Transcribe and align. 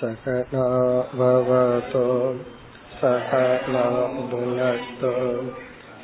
सकलाभवतु 0.00 2.02
सकलाभुनस्तु 3.00 5.10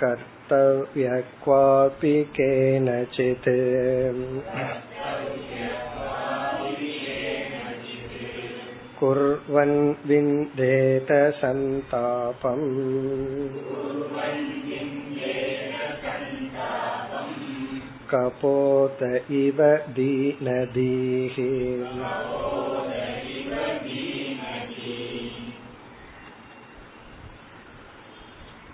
कर्तव्य 0.00 1.20
क्वापि 1.44 2.14
केनचित् 2.38 3.48
कुर्वन् 9.00 9.78
विन्देत 10.08 11.12
सन्तापम् 11.40 12.66
कपोत 18.09 18.99
इव 19.37 19.59
दीनदीः 19.95 21.37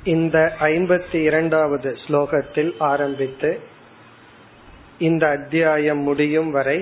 இந்த 0.06 0.38
ஐம்பத்தி 0.60 1.20
இரண்டாவது 1.22 1.90
ஸ்லோகத்தில் 2.04 2.72
ஆரம்பித்து 2.84 3.50
இந்த 5.00 5.24
அத்தியாயம் 5.30 6.02
முடியும் 6.02 6.50
வரை 6.52 6.78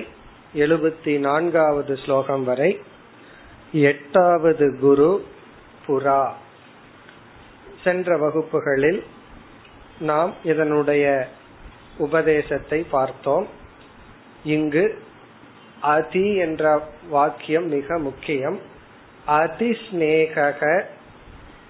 எழுபத்தி 0.54 1.18
நான்காவது 1.18 1.94
ஸ்லோகம் 1.96 2.44
வரை 2.44 2.70
எட்டாவது 3.82 4.68
குரு 4.80 5.10
புரா 5.86 6.22
சென்ற 7.84 8.16
வகுப்புகளில் 8.16 9.00
நாம் 10.00 10.32
இதனுடைய 10.44 11.04
உபதேசத்தை 11.97 12.85
பார்த்தோம். 12.91 13.47
இங்கு 14.43 15.03
அதி 15.81 16.35
என்ற 16.35 16.87
வாக்கியம் 17.09 17.67
மிக 17.67 17.97
முக்கியம். 17.97 18.59
அதிஸ்நேக 19.27 20.81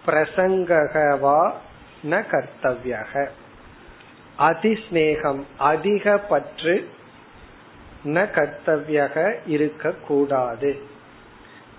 பிரசங்ககவா 0.06 1.52
ந 2.04 2.24
கர்த்தவியக. 2.32 3.28
அதிஸ்நேகம் 4.40 5.44
அதிக 5.58 6.18
பற்று 6.18 6.90
ந 8.06 8.18
கர்த்தவியக 8.32 9.34
இருக்கக்கூடாது. 9.46 10.82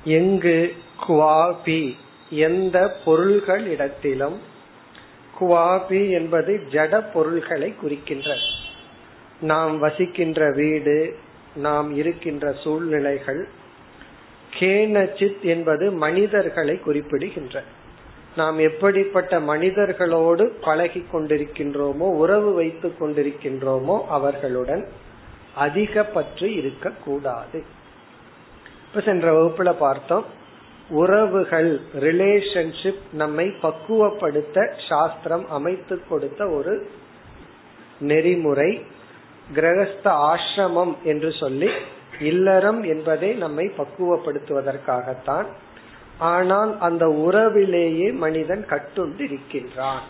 எங்கு 0.05 0.77
குவாபி 1.09 1.97
எந்த 2.31 2.97
பொருள்கள் 3.05 3.67
இடத்திலும் 3.67 4.41
குவாபி 5.41 6.11
என்பது 6.11 6.53
ஜட 6.71 7.13
பொருள்களை 7.13 7.75
குறிக்கின்ற 7.75 8.35
நாம் 9.41 9.79
வசிக்கின்ற 9.79 10.51
வீடு 10.53 11.17
நாம் 11.57 11.97
இருக்கின்ற 11.97 12.53
சூழ்நிலைகள் 12.53 13.49
கேனச்சித் 14.61 15.43
என்பது 15.43 15.93
மனிதர்களை 15.93 16.81
குறிப்பிடுகின்ற 16.81 17.63
நாம் 18.37 18.59
எப்படிப்பட்ட 18.59 19.41
மனிதர்களோடு 19.41 20.45
பழகி 20.61 21.05
கொண்டிருக்கின்றோமோ 21.13 22.09
உறவு 22.15 22.55
வைத்துக் 22.55 23.03
கொண்டிருக்கின்றோமோ 23.03 24.07
அவர்களுடன் 24.09 24.85
அதிக 25.55 26.05
பற்று 26.05 26.55
இருக்கக்கூடாது. 26.55 27.63
இப்ப 28.87 29.01
சென்ற 29.01 29.33
வகுப்புல 29.33 29.73
பார்த்தோம் 29.79 30.27
உறவுகள் 30.89 31.81
ரிலேஷன்ஷிப் 31.95 33.05
நம்மை 33.13 33.53
பக்குவப்படுத்த 33.63 34.73
சாஸ்திரம் 34.89 35.49
அமைத்து 35.49 36.01
கொடுத்த 36.09 36.49
ஒரு 36.49 36.91
நெறிமுறை. 37.99 38.83
கிரகஸ்த 39.55 40.05
ஆசிரமம் 40.05 40.95
என்று 41.03 41.33
சொல்லி 41.33 41.69
இல்லறம் 42.21 42.83
என்பதை 42.83 43.33
நம்மை 43.35 43.71
பக்குவப்படுத்துவதற்காகத்தான். 43.79 45.45
ஆனால் 46.19 46.79
அந்த 46.79 47.07
உறவிலேயே 47.07 48.13
மனிதன் 48.13 48.67
கட்டுண்டு 48.69 49.21
இருக்கின்றான் 49.21 50.03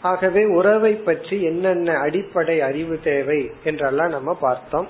ஆகவே 0.00 0.44
உறவை 0.44 0.94
பற்றி 0.94 1.42
என்னென்ன 1.42 1.92
அடிப்படை 1.92 2.60
அறிவு 2.60 2.98
தேவை 3.04 3.50
என்றெல்லாம் 3.64 4.08
நம்ம 4.08 4.34
பார்த்தோம். 4.40 4.86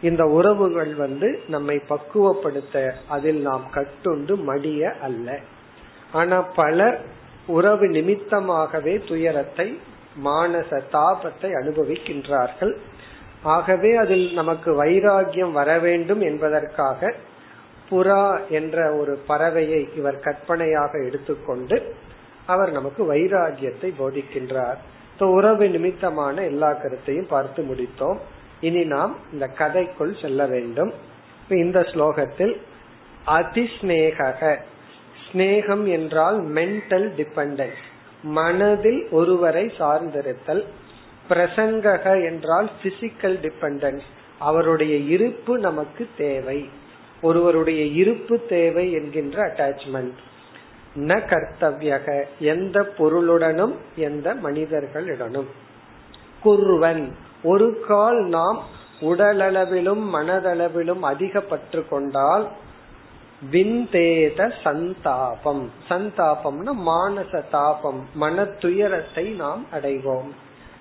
இந்த 0.00 0.24
உறவுகள் 0.24 0.94
வந்து 0.94 1.40
நம்மை 1.48 1.82
பக்குவப்படுத்த 1.88 2.92
அதில் 3.08 3.40
நாம் 3.40 3.64
கட்டுண்டு 3.74 4.34
மடிய 4.46 4.98
அல்ல. 5.00 5.38
ஆனா 6.12 6.42
பலர் 6.42 6.98
உறவு 7.46 7.86
நிமித்தமாகவே 7.86 9.06
துயரத்தை 9.08 9.80
மானச 10.24 10.82
தாபத்தை 10.92 11.50
அனுபவிக்கின்றார்கள். 11.60 12.76
ஆகவே 13.42 13.96
அதில் 13.96 14.32
நமக்கு 14.32 14.84
வைராகியம் 14.84 15.52
வர 15.52 15.78
வேண்டும் 15.78 16.20
என்பதற்காக 16.20 17.14
புறா 17.90 18.48
என்ற 18.48 18.92
ஒரு 18.92 19.18
பறவையை 19.28 19.88
இவர் 19.96 20.20
கற்பனையாக 20.20 21.04
எடுத்துக்கொண்டு 21.04 21.94
அவர் 22.46 22.70
நமக்கு 22.70 23.14
வைராகியத்தை 23.14 23.92
போதிக்கின்றார். 23.98 24.78
உறவு 25.20 25.68
நிமித்தமான 25.68 26.42
எல்லா 26.44 26.72
கருத்தையும் 26.72 27.26
பார்த்து 27.26 27.62
முடித்தோம். 27.62 28.18
இனி 28.60 28.84
நாம் 28.84 29.16
இந்த 29.32 29.50
கதைக்குள் 29.58 30.20
செல்ல 30.20 30.46
வேண்டும். 30.46 30.92
இந்த 31.48 31.80
ஸ்லோகத்தில் 31.80 32.56
அதிஸ்நேக 33.26 34.56
ஸ்னேகம் 35.32 35.86
என்றால் 35.86 36.42
மென்டல் 36.48 37.08
டிபெண்டன்ஸ் 37.16 37.82
மனதில் 38.22 39.08
ஒருவரை 39.10 39.72
சார்ந்திருத்தல். 39.78 40.64
பிரசங்கக 41.28 42.24
என்றால் 42.24 42.70
பிசிக்கல் 42.82 43.38
டிபெண்டன்ஸ் 43.42 44.06
அவருடைய 44.38 44.96
இருப்பு 44.96 45.58
நமக்கு 45.58 46.08
தேவை. 46.16 46.68
ஒருவருடைய 47.22 47.82
இருப்பு 47.84 48.46
தேவை 48.48 48.92
என்கின்ற 48.92 49.46
அட்டாச்மெண்ட் 49.46 50.16
ந 50.96 51.20
கர்த்தவியக. 51.22 52.24
எந்த 52.38 52.92
பொருளுடனும் 52.98 53.74
எந்த 53.96 54.34
மனிதர்களிடனும். 54.34 55.46
குருவன். 56.44 57.10
ஒரு 57.42 57.84
கால் 57.88 58.24
நாம் 58.24 58.62
உடலளவிலும் 59.00 60.02
மனதளவிலும் 60.12 61.00
அதிக 61.00 61.40
பற்று 61.40 61.88
கொண்டால் 61.88 62.48
விந்தேத 63.52 64.52
சந்தாபம். 64.62 65.70
சந்தாபம்னா 65.88 66.72
மானச 66.86 67.42
தாபம் 67.50 68.06
மன 68.14 68.44
துயரத்தை 68.44 69.24
நாம் 69.24 69.66
அடைவோம். 69.72 70.28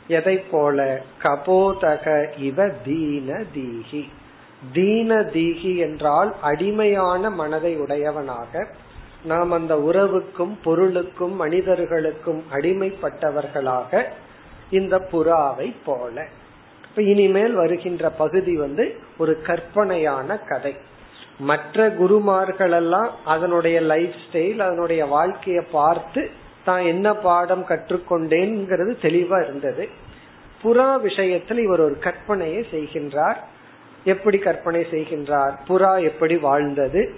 எதை 0.07 0.37
போல? 0.37 1.01
கபோதக 1.23 2.37
இவ 2.37 2.67
தீன 2.67 3.43
தீகி. 3.55 4.09
தீன 4.73 5.15
தீகி 5.15 5.77
என்றால் 5.77 6.35
அடிமையான 6.41 7.29
மனதை 7.29 7.75
உடையவனாக. 7.75 8.67
நாம் 9.23 9.51
அந்த 9.51 9.75
உறவுக்கும் 9.75 10.57
பொருளுக்கும் 10.63 11.35
மனிதர்களுக்கும் 11.35 12.43
அடிமைப்பட்டவர்களாக 12.51 14.03
இந்த 14.69 15.07
புறாவை 15.11 15.75
போல. 15.85 16.27
இப்ப 16.97 17.09
இனிமேல் 17.09 17.53
வருகின்ற 17.53 18.09
பகுதி 18.09 18.57
வந்து 18.57 18.95
ஒரு 19.17 19.41
கற்பனையான 19.41 20.37
கதை. 20.37 20.75
மற்ற 21.39 21.89
குருமார்கள் 21.89 22.71
எல்லாம் 22.71 23.11
அதனுடைய 23.25 23.81
லைஃப் 23.81 24.15
ஸ்டைல் 24.23 24.59
அதனுடைய 24.59 25.05
வாழ்க்கைய 25.05 25.61
பார்த்து 25.71 26.29
தான் 26.63 26.81
என்ன 26.81 27.13
பாடம் 27.13 27.65
கற்றுக்கொண்டேங்கிறது 27.67 28.93
தெளிவா 29.01 29.43
இருந்தது. 29.43 29.89
புறா 30.63 31.01
விஷயத்தில் 31.01 31.57
இவர் 31.57 31.79
ஒரு 31.79 31.97
கற்பனையை 31.99 32.63
செய்கின்றார். 32.71 33.37
எப்படி 34.03 34.37
கற்பனை 34.37 34.81
செய்கின்றார்? 34.81 35.53
புறா 35.67 36.03
எப்படி 36.03 36.37
வாழ்ந்தது? 36.37 37.13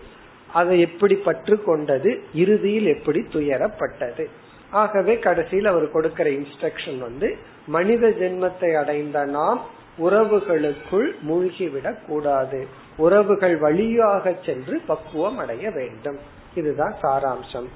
அதை 0.54 0.80
எப்படி 0.80 1.16
பற்று 1.16 1.64
கொண்டது 1.64 2.24
இறுதியில் 2.34 2.86
எப்படி 2.86 3.26
துயரப்பட்டது? 3.34 4.30
ஆகவே 4.72 5.20
கடைசியில் 5.20 5.66
அவர் 5.66 5.92
கொடுக்கிற 5.92 6.30
இன்ஸ்ட்ரக்ஷன் 6.30 6.98
வந்து 6.98 7.38
மனித 7.68 8.10
ஜென்மத்தை 8.10 8.78
அடைந்த 8.78 9.26
நாம் 9.26 9.78
உறவுகளுக்குள் 10.00 11.12
மூழ்கிவிடக் 11.30 12.06
கூடாது. 12.08 12.68
உறவுகள் 12.98 13.58
வழியாக 13.58 14.36
சென்று 14.46 14.82
பக்குவம் 14.88 15.38
அடைய 15.38 15.72
வேண்டும். 15.72 16.20
இதுதான் 16.56 16.96
சாராம்சம். 17.02 17.68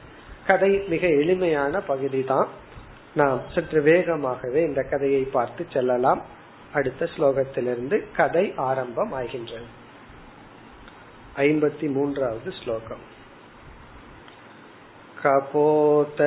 கதை 0.47 0.83
மிக 0.87 1.07
எளிமையான 1.07 1.81
பகுதி 1.81 2.23
தான் 2.23 2.47
நாம் 3.15 3.41
சற்று 3.55 3.81
வேகமாகவே 3.81 4.61
இந்த 4.61 4.83
கதையை 4.83 5.21
பார்த்து 5.21 5.65
செல்லலாம். 5.73 6.21
அடுத்த 6.73 7.07
ஸ்லோகத்திலிருந்து 7.17 8.03
கதை 8.15 8.53
ஆரம்பம் 8.55 9.11
ஆகின்றது 9.11 9.65
ஐம்பத்தி 11.37 11.91
மூன்றாவது 11.91 12.51
ஸ்லோகம். 12.63 13.11
कपोत 15.25 16.17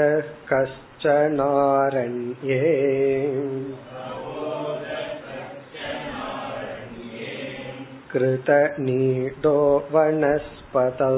कश्च 0.51 1.05
नारण्ये 1.33 2.61
कृतनीडो 8.13 9.59
वनस्पतौ 9.93 11.11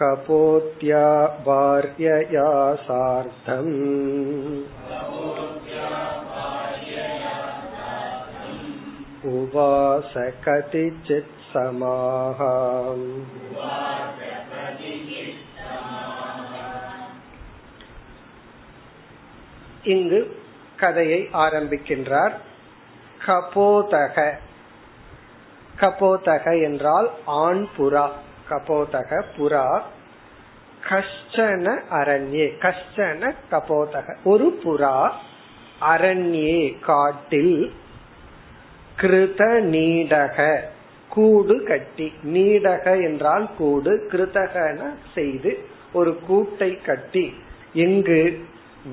कपोत्या 0.00 1.04
वार्यया 1.48 2.48
सार्धम् 2.86 3.74
उवास 9.34 10.14
कतिचित् 10.48 11.39
समाः 11.54 12.96
இங்கு 19.84 20.42
கதையை 20.76 21.28
ஆரம்பிக்கின்றார். 21.32 22.32
கபோதக. 23.26 24.32
கபோதக 25.80 26.62
என்றால் 26.62 27.10
ஆண் 27.26 27.66
புறா. 27.78 28.10
கபோதக 28.50 29.22
புறா. 29.36 29.82
கஷ்டன 30.88 31.80
அரண்யே. 31.90 32.50
கஷ்டன 32.60 33.34
கபோதக. 33.50 34.16
ஒரு 34.24 34.60
புறா 34.64 35.10
அரண்யே 35.80 36.80
காட்டில் 36.80 37.74
கிருத 38.96 39.60
நீடக. 39.60 40.60
கூடு 41.10 41.54
கட்டி 41.64 42.06
நீடக 42.34 42.86
என்றால் 43.08 43.46
கூடு 43.58 43.92
கிருதகன 44.10 44.80
செய்து 45.14 45.52
ஒரு 45.92 46.12
கூட்டை 46.28 46.70
கட்டி 46.84 47.24
இங்கு 47.84 48.20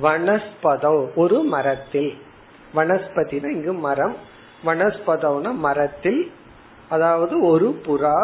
வனஸ்பதம் 0.03 1.03
ஒரு 1.15 1.37
மரத்தில். 1.53 2.11
வனஸ்பதினா 2.75 3.49
இங்கு 3.51 3.73
மரம் 3.85 4.15
வனஸ்பதோன 4.65 5.51
மரத்தில் 5.65 6.21
அதாவது 6.89 7.35
ஒரு 7.41 7.69
புறா 7.85 8.19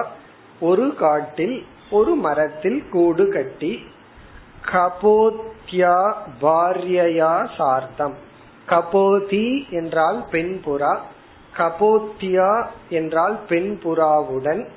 ஒரு 0.60 0.88
காட்டில் 0.96 1.57
ஒரு 1.92 2.13
மரத்தில் 2.16 2.80
கூடு 2.89 3.25
கட்டி 3.34 3.74
கபோத்யா 4.72 5.98
பாரியயா 6.42 7.34
சார்த்தம். 7.57 8.16
கபோதி 8.68 9.48
என்றால் 9.69 10.19
பெண் 10.31 10.54
புறா 10.66 10.94
கபோத்தியா 11.58 12.66
என்றால் 12.90 13.38
பெண் 13.48 13.80
புறாவுடன் 13.84 14.68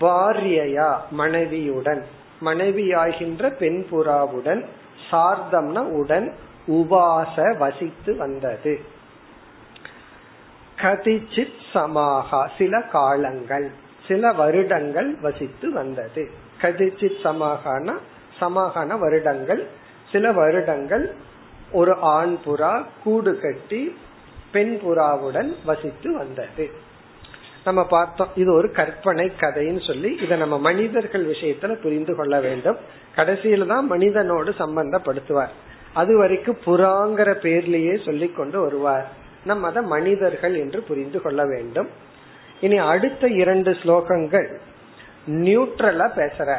பாரியயா 0.00 0.90
மனைவியுடன். 1.10 2.02
மனைவியாகின்ற 2.44 3.50
பெண் 3.50 3.84
புறாவுடன் 3.90 4.64
சார்தம்னா 5.10 5.82
உடன் 5.92 6.32
உபாச 6.66 7.58
வசித்து 7.58 8.16
வந்தது. 8.16 8.80
கதிச்சித் 10.76 11.60
சமாகா 11.74 12.48
சில 12.58 12.82
காலங்கள் 12.82 13.70
சில 14.08 14.32
வருடங்கள் 14.32 15.16
வசித்து 15.20 15.72
வந்தது. 15.72 16.30
கதிச்சித் 16.60 17.20
சமாகான 17.22 17.96
சமாகான 18.40 18.98
வருடங்கள் 18.98 19.66
சில 20.12 20.32
வருடங்கள் 20.32 21.14
ஒரு 21.72 21.96
ஆண் 22.00 22.36
புறா 22.44 22.84
கூடு 23.04 23.40
கட்டி 23.40 23.96
பெண் 24.52 24.78
புறாவுடன் 24.82 25.54
வசித்து 25.64 26.16
வந்தது. 26.18 26.70
நம்ம 27.64 27.86
பார்த்தோம் 27.86 28.28
இது 28.34 28.52
ஒரு 28.52 28.68
கற்பனை 28.72 29.32
கதைன்னு 29.40 29.86
சொல்லி 29.86 30.10
இதை 30.22 30.38
நம்ம 30.38 30.58
மனிதர்கள் 30.58 31.26
விஷயத்துல 31.26 31.74
புரிந்து 31.74 32.16
கொள்ள 32.16 32.40
வேண்டும். 32.40 32.76
கடைசியில 33.16 33.66
தான் 33.66 33.86
மனிதனோடு 33.86 34.50
சம்பந்தப்படுத்துவார். 34.58 35.54
அது 35.92 36.16
வரைக்கும் 36.16 36.58
புறாங்கிற 36.64 37.30
பேர்லயே 37.44 38.04
சொல்லி 38.04 38.28
கொண்டு 38.28 38.60
வருவார். 38.60 39.08
நம்ம 39.44 39.66
அதை 39.66 39.82
மனிதர்கள் 39.82 40.56
என்று 40.56 40.82
புரிந்து 40.82 41.22
கொள்ள 41.22 41.44
வேண்டும். 41.46 41.88
இனி 42.60 42.76
அடுத்த 42.76 43.26
இரண்டு 43.28 43.70
ஸ்லோகங்கள் 43.70 44.48
நியூட்ரலா 45.26 46.06
பேசுற 46.16 46.56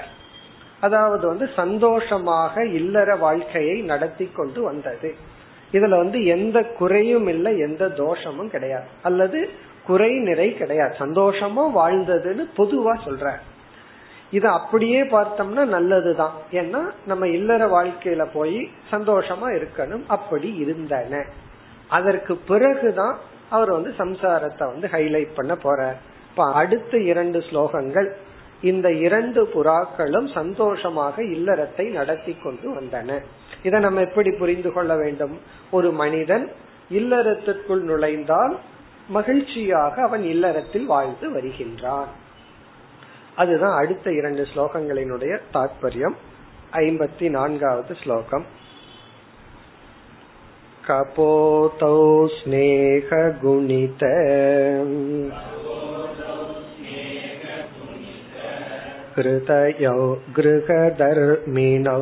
அதாவது 0.79 1.27
வந்து 1.27 1.49
சந்தோஷமாக 1.55 2.65
இல்லற 2.65 3.15
வாழ்க்கையை 3.15 3.81
நடத்தி 3.81 4.29
கொண்டு 4.35 4.61
வந்தது. 4.61 5.15
இதுல 5.71 5.89
வந்து 5.89 6.25
எந்த 6.25 6.63
குறையும் 6.63 7.27
இல்லை 7.27 7.57
எந்த 7.57 7.89
தோஷமும் 7.89 8.49
கிடையாது. 8.49 8.87
அல்லது 9.03 9.49
குறை 9.85 10.11
நிறை 10.19 10.57
கிடையாது. 10.57 10.95
சந்தோஷமா 10.99 11.71
வாழ்ந்ததுன்னு 11.75 12.45
பொதுவா 12.57 12.97
சொல்ற 13.05 13.33
இது 14.31 14.47
அப்படியே 14.47 15.01
பார்த்தோம்னா 15.01 15.65
நல்லதுதான். 15.65 16.33
ஏன்னா 16.51 16.81
நம்ம 17.05 17.27
இல்லற 17.27 17.83
வாழ்க்கையில 17.83 18.27
போய் 18.33 18.69
சந்தோஷமா 18.91 19.47
இருக்கணும். 19.47 20.03
அப்படி 20.07 20.53
இருந்தன. 20.53 21.25
அதற்கு 21.87 22.35
பிறகுதான் 22.35 23.17
அவர் 23.49 23.71
வந்து 23.71 23.93
சம்சாரத்தை 23.97 24.65
வந்து 24.65 24.87
ஹைலைட் 24.91 25.35
பண்ண 25.35 25.53
போறார். 25.53 25.95
இப்ப 26.29 26.53
அடுத்த 26.53 26.97
இரண்டு 26.97 27.39
ஸ்லோகங்கள். 27.39 28.11
இந்த 28.61 28.91
இரண்டு 28.91 29.49
புறாக்களும் 29.53 30.33
சந்தோஷமாக 30.33 31.23
இல்லறத்தை 31.23 31.91
நடத்தி 31.91 32.37
கொண்டு 32.43 32.75
வந்தன. 32.75 33.19
இதை 33.62 33.78
நம்ம 33.80 34.00
எப்படி 34.00 34.30
புரிந்து 34.30 34.70
கொள்ள 34.72 34.92
வேண்டும் 34.96 35.34
ஒரு 35.70 35.90
மனிதன் 35.92 36.44
இல்லறத்திற்குள் 36.90 37.82
நுழைந்தால் 37.82 38.54
மகிழ்ச்சியாக 39.08 39.94
அவன் 40.02 40.24
இல்லறத்தில் 40.24 40.86
வாழ்ந்து 40.86 41.28
வருகின்றான் 41.30 42.10
அதுதான் 43.36 43.74
அடுத்த 43.74 44.06
இரண்டு 44.12 44.42
ஸ்லோகங்களினுடைய 44.54 45.34
தாற்பயம் 45.52 46.18
ஐம்பத்தி 46.80 47.26
நான்காவது 47.28 47.94
ஸ்லோகம் 47.94 48.46
கபோதௌ 50.84 52.00
स्नेहगुणित 52.34 54.02
कृतयौ 59.16 59.94
गृहधर्मिणौ 60.36 62.00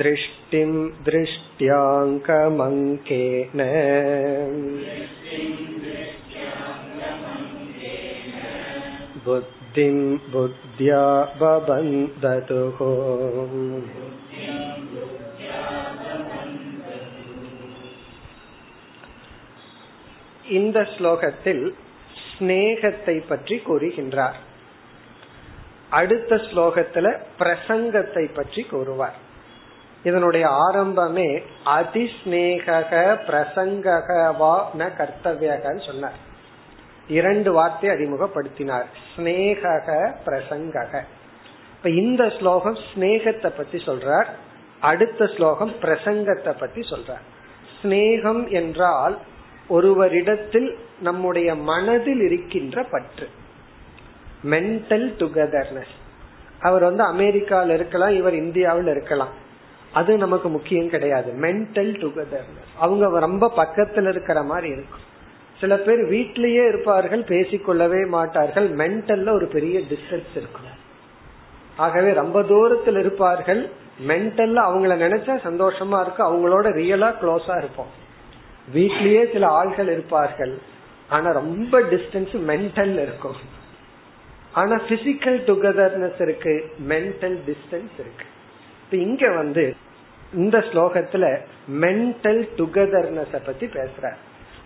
दृष्टिं 0.00 0.72
दृष्ट्याङ्कमङ्केन 1.04 3.60
बुद्धिं 9.26 9.98
बुद्ध्या 10.32 11.04
बबन्धतुः 11.40 12.78
இந்த 20.50 20.88
ஸ்லோகத்தில் 20.94 21.74
ஸ்னேகத்தை 22.26 23.28
பற்றி 23.28 23.58
கூறுகின்றார் 23.58 24.36
அடுத்த 25.90 26.40
ஸ்லோகத்துல 26.48 27.20
பிரசங்கத்தை 27.38 28.34
பற்றி 28.34 28.62
கூறுவார் 28.62 29.16
இதனுடைய 30.03 30.47
ஆரம்பமே 30.71 31.43
அதிஸ்நேக 31.65 32.67
பிரசங்ககவா 33.27 34.63
ந 34.77 34.89
கர்த்தவியகன்னு 34.99 35.85
சொன்னார். 35.85 36.19
இரண்டு 37.07 37.51
வார்த்தை 37.53 37.89
அறிமுகப்படுத்தினார். 37.89 38.87
ஸ்னேக 39.15 39.63
பிரசங்கக. 40.25 41.01
இப்ப 41.75 41.89
இந்த 41.89 42.29
ஸ்லோகம் 42.29 42.77
ஸ்னேகத்தை 42.93 43.51
பத்தி 43.57 43.77
சொல்றார். 43.77 44.25
அடுத்த 44.79 45.27
ஸ்லோகம் 45.27 45.73
பிரசங்கத்தை 45.81 46.53
பத்தி 46.59 46.81
சொல்றார். 46.81 47.25
ஸ்னேகம் 47.81 48.49
என்றால் 48.49 49.17
ஒருவரிடத்தில் 49.69 50.75
நம்முடைய 50.99 51.55
மனதில் 51.55 52.21
இருக்கின்ற 52.21 52.83
பற்று. 52.83 53.29
மென்டல் 54.43 55.07
டுகெதர்னஸ் 55.19 55.95
அவர் 56.59 56.81
வந்து 56.81 57.03
அமெரிக்காவில் 57.03 57.73
இருக்கலாம் 57.73 58.15
இவர் 58.15 58.33
இந்தியாவில் 58.33 58.87
இருக்கலாம். 58.87 59.49
அது 59.93 60.17
நமக்கு 60.17 60.49
முக்கியம் 60.49 60.89
கிடையாது. 60.89 61.31
மென்டல் 61.31 62.01
டுகெதர்னஸ் 62.03 62.77
அவங்க 62.77 63.19
ரொம்ப 63.19 63.51
பக்கத்துல 63.55 64.09
இருக்கிற 64.09 64.43
மாதிரி 64.43 64.67
இருக்கும். 64.67 65.09
சில 65.59 65.77
பேர் 65.77 65.99
வீட்லயே 65.99 66.67
இருப்பார்கள் 66.67 67.23
பேசிக்கொள்ளவே 67.23 68.07
மாட்டார்கள். 68.07 68.75
மென்டல்ல 68.75 69.29
ஒரு 69.29 69.47
பெரிய 69.47 69.79
டிஸ்டன்ஸ் 69.79 70.35
இருக்கும். 70.35 70.79
ஆகவே 71.77 72.13
ரொம்ப 72.13 72.43
தூரத்தில் 72.43 72.97
இருப்பார்கள். 72.97 73.69
மென்டல்ல 74.07 74.59
அவங்கள 74.59 74.93
நினைச்சா 74.97 75.39
சந்தோஷமா 75.43 76.01
இருக்கும். 76.01 76.29
அவங்களோட 76.29 76.65
ரியலா 76.65 77.13
க்ளோஸா 77.21 77.57
இருப்போம். 77.57 77.99
வீட்லயே 78.73 79.31
சில 79.31 79.63
ஆள்கள் 79.63 79.91
இருப்பார்கள். 79.91 80.59
ஆனா 81.09 81.31
ரொம்ப 81.31 81.81
டிஸ்டன்ஸ் 81.81 82.35
மென்டல் 82.47 83.01
இருக்கும். 83.01 83.35
ஆனா 84.51 84.75
பிசிக்கல் 84.75 85.39
டுகெதர்னஸ் 85.45 86.21
இருக்கு. 86.21 86.71
மென்டல் 86.87 87.39
டிஸ்டன்ஸ் 87.47 87.99
இருக்கு. 87.99 88.25
இப்ப 88.91 89.03
இங்க 89.03 89.31
வந்து 89.31 89.75
இந்த 90.33 90.57
ஸ்லோகத்துல 90.57 91.39
மென்டல் 91.71 92.47
டுகெதர்னஸ் 92.57 93.45
பத்தி 93.45 93.65
பேசுற. 93.65 94.13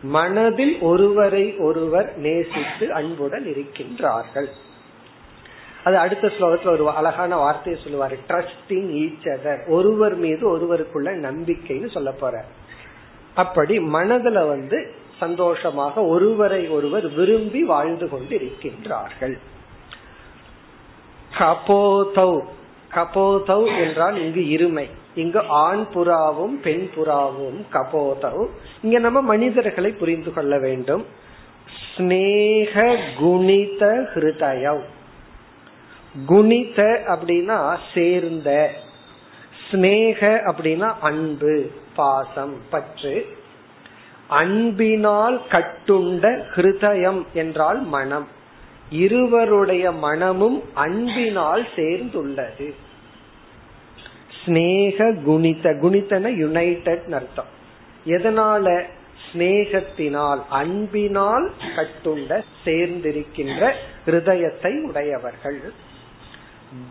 மனதில் 0.01 0.79
ஒருவரை 0.79 1.57
ஒருவர் 1.57 2.17
நேசித்து 2.17 2.93
அன்புடன் 2.93 3.43
இருக்கின்றார்கள். 3.43 4.47
அது 5.83 5.97
அடுத்த 5.97 6.27
ஸ்லோகத்துல 6.27 6.69
ஒரு 6.69 6.89
அழகான 6.89 7.35
வார்த்தையை 7.35 7.83
சொல்லுவாரு. 7.83 8.19
ட்ரஸ்டிங் 8.27 8.89
ஈச் 9.03 9.37
அதர் 9.37 9.67
ஒருவர் 9.67 10.15
மீது 10.15 10.57
ஒருவருக்குள்ள 10.57 11.07
நம்பிக்கைன்னு 11.27 11.91
சொல்ல 11.91 12.11
போற. 12.11 12.45
அப்படி 13.35 13.79
மனதுல 13.79 14.47
வந்து 14.47 14.91
சந்தோஷமாக 15.19 16.05
ஒருவரை 16.05 16.67
ஒருவர் 16.67 17.13
விரும்பி 17.13 17.63
வாழ்ந்து 17.63 18.09
கொண்டு 18.09 18.37
இருக்கின்றார்கள் 18.37 19.37
கபோதௌ 21.37 22.41
கபோதவ் 22.95 23.87
என்றால் 23.87 24.17
இங்கு 24.17 24.41
இருமை. 24.41 24.89
இங்கு 25.15 25.41
ஆண் 25.47 25.85
புறாவும் 25.93 26.61
பெண் 26.61 26.89
புறாவும் 26.95 27.59
கபோதௌ. 27.73 28.47
இங்க 28.81 28.99
நம்ம 28.99 29.21
மனிதர்களை 29.21 29.91
புரிந்து 29.91 30.33
கொள்ள 30.33 30.59
வேண்டும். 30.59 31.05
ஸ்னேக 31.97 32.97
குணித 33.19 34.09
ஹிருதயவ் 34.15 34.83
குணித 36.25 37.03
அப்படின்னா 37.07 37.77
சேர்ந்த. 37.93 38.71
ஸ்னேக 39.71 40.39
அப்படின்னா 40.51 40.93
அன்பு 41.01 41.71
பாசம் 41.95 42.55
பற்று. 42.69 43.25
அன்பினால் 44.27 45.41
கட்டுண்ட 45.49 46.43
ஹிருதயம் 46.55 47.23
என்றால் 47.33 47.81
மனம். 47.83 48.27
இருவருடைய 48.89 49.91
மனமும் 49.91 50.63
அன்பினால் 50.73 51.67
சேர்ந்துள்ளது. 51.75 52.73
ஸ்னேக 54.45 55.23
குணித 55.23 55.69
குணித்தன 55.69 56.35
யுனைடெட் 56.35 57.13
அர்த்தம். 57.13 57.45
எதனால 58.05 58.83
ஸ்னேகத்தினால் 59.25 60.41
அன்பினால் 60.49 61.51
கட்டுண்ட 61.75 62.41
சேர்ந்திருக்கின்ற 62.65 63.71
ஹிருதயத்தை 64.05 64.81
உடையவர்கள்? 64.81 65.73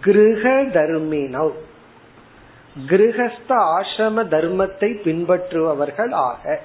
கிரக 0.01 0.45
தர்மினவ். 0.73 1.53
கிரகஸ்த 2.87 3.49
ஆசிரம 3.49 4.25
தர்மத்தை 4.35 4.91
பின்பற்றுபவர்கள் 5.05 6.13
ஆக. 6.13 6.61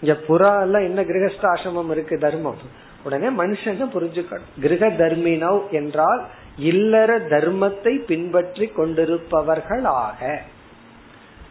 இங்க 0.00 0.14
புறால 0.28 0.82
என்ன 0.82 1.02
கிரகஸ்த 1.02 1.44
ஆசிரமம் 1.54 1.90
இருக்கு 1.90 2.18
தர்மம்? 2.18 2.56
உடனே 3.04 3.28
மனுஷன் 3.28 3.94
புரிஞ்சுக்கணும். 3.94 4.50
கிரக 4.60 4.86
தர்மினவ் 4.88 5.70
என்றால் 5.70 6.24
இல்லற 6.58 7.18
தர்மத்தை 7.18 8.04
பின்பற்றி 8.06 8.70
கொண்டிருப்பவர்களாக. 8.76 10.38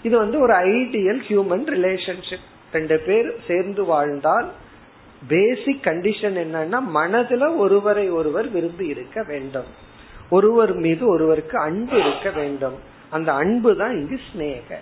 இது 0.03 0.17
வந்து 0.17 0.39
ஒரு 0.39 0.53
ஐடியல் 0.53 1.21
ஹியூமன் 1.27 1.65
ரிலேஷன்ஷிப் 1.75 2.47
ரெண்டு 2.71 2.99
பேர் 2.99 3.35
சேர்ந்து 3.47 3.85
வாழ்ந்தால் 3.85 4.47
பேசிக் 5.27 5.83
கண்டிஷன் 5.83 6.37
என்னன்னா 6.43 6.79
மனதுல 6.95 7.57
ஒருவரை 7.57 8.09
ஒருவர் 8.09 8.49
விரும்பி 8.49 8.87
இருக்க 8.87 9.23
வேண்டும். 9.23 9.65
ஒருவர் 10.29 10.73
மீது 10.73 11.07
ஒருவருக்கு 11.07 11.59
அன்பு 11.59 11.99
இருக்க 11.99 12.29
வேண்டும். 12.29 12.77
அந்த 13.09 13.33
அன்பு 13.33 13.75
தான் 13.75 13.91
இங்கு 13.91 14.19
ஸ்னேக 14.27 14.75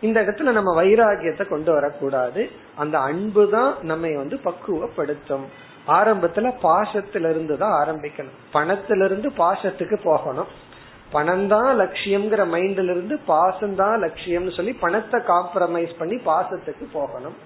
இந்த 0.00 0.20
இடத்துல 0.20 0.52
நம்ம 0.52 0.82
வைராகியத்தை 0.82 1.48
கொண்டு 1.48 1.72
வரக்கூடாது. 1.72 2.50
அந்த 2.76 2.98
அன்பு 2.98 3.50
தான் 3.50 3.74
நம்மை 3.82 4.16
வந்து 4.16 4.40
பக்குவப்படுத்தும். 4.44 5.68
ஆரம்பத்துல 5.96 6.48
பாசத்திலிருந்து 6.64 7.54
தான் 7.62 7.76
ஆரம்பிக்கணும். 7.82 8.36
பணத்திலிருந்து 8.56 9.28
பாசத்துக்கு 9.42 9.96
போகணும். 10.08 10.50
பணம் 11.14 11.46
தான் 11.52 11.70
லட்சியம்ங்கிற 11.80 12.42
மைண்ட்ல 12.54 12.92
இருந்து 12.94 13.14
பாசம் 13.30 13.78
தான் 13.80 13.96
லட்சியம்னு 14.02 14.52
சொல்லி 14.58 14.72
பணத்தை 14.82 15.18
காம்ப்ரமைஸ் 15.30 15.94
பண்ணி 16.00 16.16
பாசத்துக்கு 16.28 16.84
போகணும். 16.98 17.38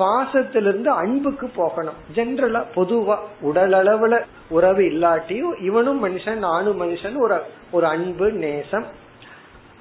பாசத்திலிருந்து 0.00 0.90
அன்புக்கு 1.02 1.46
போகணும். 1.56 1.98
ஜென்ரலா 2.16 2.60
பொதுவா 2.76 3.16
உடல் 3.48 3.74
அளவுல 3.80 4.14
உறவு 4.56 4.82
இல்லாட்டியும் 4.92 5.54
இவனும் 5.68 6.00
மனுஷன் 6.04 6.40
நானும் 6.48 6.80
மனுஷன் 6.82 7.16
ஒரு 7.24 7.36
ஒரு 7.76 7.86
அன்பு 7.94 8.28
நேசம். 8.44 8.86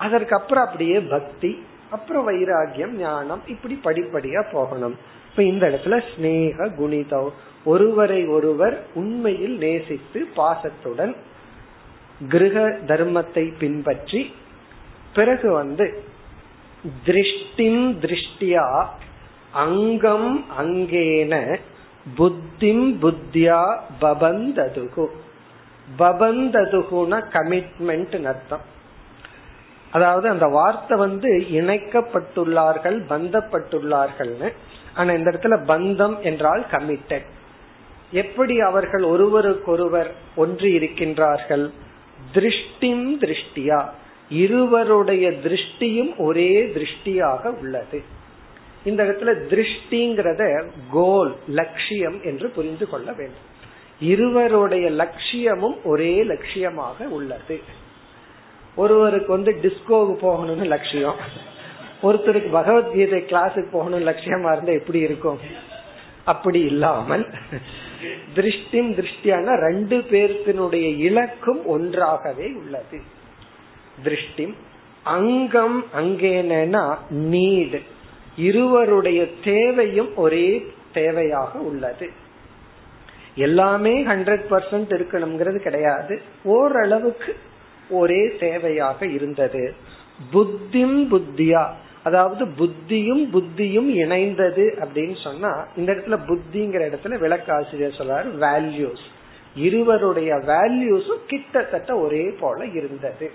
அதற்கப்புறம் 0.06 0.66
அப்படியே 0.68 1.00
பக்தி 1.16 1.52
அப்புறம் 1.96 2.28
வைராகியம் 2.30 2.94
ஞானம் 3.00 3.42
இப்படி 3.54 3.76
படிப்படியா 3.84 4.42
போகணும். 4.52 4.96
இப்ப 5.32 5.44
இந்த 5.44 5.70
இடத்துல 5.70 6.02
ஸ்னேக 6.12 6.68
குணிதம் 6.80 7.30
ஒருவரை 7.64 8.26
ஒருவர் 8.28 8.84
உண்மையில் 8.94 9.58
நேசித்து 9.58 10.28
பாசத்துடன் 10.36 11.16
கிரக 12.30 12.80
தர்மத்தை 12.88 13.54
பின்பற்றி 13.58 14.34
பிறகு 15.14 15.52
வந்து 15.52 16.04
திருஷ்டிம் 17.06 17.84
திருஷ்டியா 18.04 18.86
அங்கம் 19.52 20.46
அங்கேன 20.60 21.60
புத்திம் 22.18 22.86
புத்தியா 23.02 23.78
பபந்ததுகு. 24.02 25.06
பபந்ததுகுன 26.00 27.14
கமிட்மெண்ட் 27.34 28.26
அர்த்தம். 28.26 28.62
அதாவது 29.92 30.30
அந்த 30.30 30.46
வார்த்தை 30.48 30.98
வந்து 30.98 31.30
இணைக்கப்பட்டுள்ளார்கள் 31.52 32.98
பந்தப்பட்டுள்ளார்கள்னு. 33.10 34.50
ஆனா 34.96 35.12
இந்த 35.12 35.32
இடத்துல 35.32 35.60
பந்தம் 35.68 36.20
என்றால் 36.20 36.66
கமிட்டட் 36.72 37.26
எப்படி 38.12 38.60
அவர்கள் 38.60 39.04
ஒருவருக்கொருவர் 39.04 40.16
ஒன்று 40.36 40.70
இருக்கின்றார்கள்? 40.70 41.72
திருஷ்டிம் 42.34 43.18
திருஷ்டியா. 43.20 43.90
இருவருடைய 44.30 45.30
திருஷ்டியும் 45.30 46.18
ஒரே 46.18 46.62
திருஷ்டியாக 46.66 47.46
உள்ளது. 47.46 48.04
இந்த 48.84 49.04
இடத்துல 49.04 49.32
திருஷ்டிங்கிறத 49.50 50.66
கோல் 50.92 51.36
லட்சியம் 51.48 52.24
என்று 52.24 52.50
புரிந்து 52.50 52.90
கொள்ள 52.90 53.12
வேண்டும். 53.12 53.50
இருவருடைய 54.00 54.90
லட்சியமும் 54.90 55.84
ஒரே 55.84 56.24
லட்சியமாக 56.24 57.08
உள்ளது. 57.08 57.62
ஒருவருக்கு 58.76 59.28
வந்து 59.28 59.52
டிஸ்கோவுக்கு 59.62 60.16
போகணும்னு 60.22 60.66
லட்சியம். 60.66 61.16
ஒருத்தருக்கு 62.04 62.52
பகவத்கீதை 62.52 63.20
கிளாஸுக்கு 63.22 63.70
போகணும் 63.72 64.08
லட்சியமா 64.08 64.52
இருந்தா 64.52 64.72
எப்படி 64.72 65.00
இருக்கும்? 65.00 65.40
அப்படி 66.24 66.60
இல்லாமல் 66.60 67.30
திருஷ்டிம் 68.36 68.90
திருஷ்டியான 68.98 69.56
ரெண்டு 69.60 69.98
பேர்த்தினுடைய 69.98 70.98
இலக்கும் 70.98 71.66
ஒன்றாகவே 71.66 72.48
உள்ளது. 72.52 73.00
திருஷ்டிம் 74.04 74.54
அங்கம் 75.04 75.86
அங்கேனா 75.96 76.98
நீடு. 77.10 77.82
இருவருடைய 78.36 79.28
தேவையும் 79.44 80.16
ஒரே 80.16 80.48
தேவையாக 80.94 81.52
உள்ளது. 81.52 82.10
எல்லாமே 83.36 84.06
ஹண்ட்ரட் 84.06 84.46
பர்சன்ட் 84.50 84.92
இருக்கணுங்கிறது 84.98 85.56
கிடையாது. 85.56 86.22
ஓரளவுக்கு 86.44 87.36
ஒரே 87.90 88.28
தேவையாக 88.40 89.14
இருந்தது. 89.14 89.76
புத்திம் 90.34 91.00
புத்தியா 91.12 91.64
அதாவது 92.04 92.46
புத்தியும் 92.46 93.24
புத்தியும் 93.34 93.90
இணைந்தது 94.04 94.66
அப்படின்னு 94.84 95.22
சொன்னா 95.24 95.52
இந்த 95.76 95.94
இடத்துல 95.94 96.18
புத்திங்கிற 96.28 96.82
இடத்துல 96.90 97.18
விளக்காசிரியர் 97.20 98.00
சொல்றாரு 98.00 98.30
வேல்யூஸ் 98.40 99.06
இருவருடைய 99.56 100.34
வேல்யூஸும் 100.36 101.24
கிட்டத்தட்ட 101.28 101.98
ஒரே 101.98 102.24
போல 102.40 102.66
இருந்தது. 102.66 103.32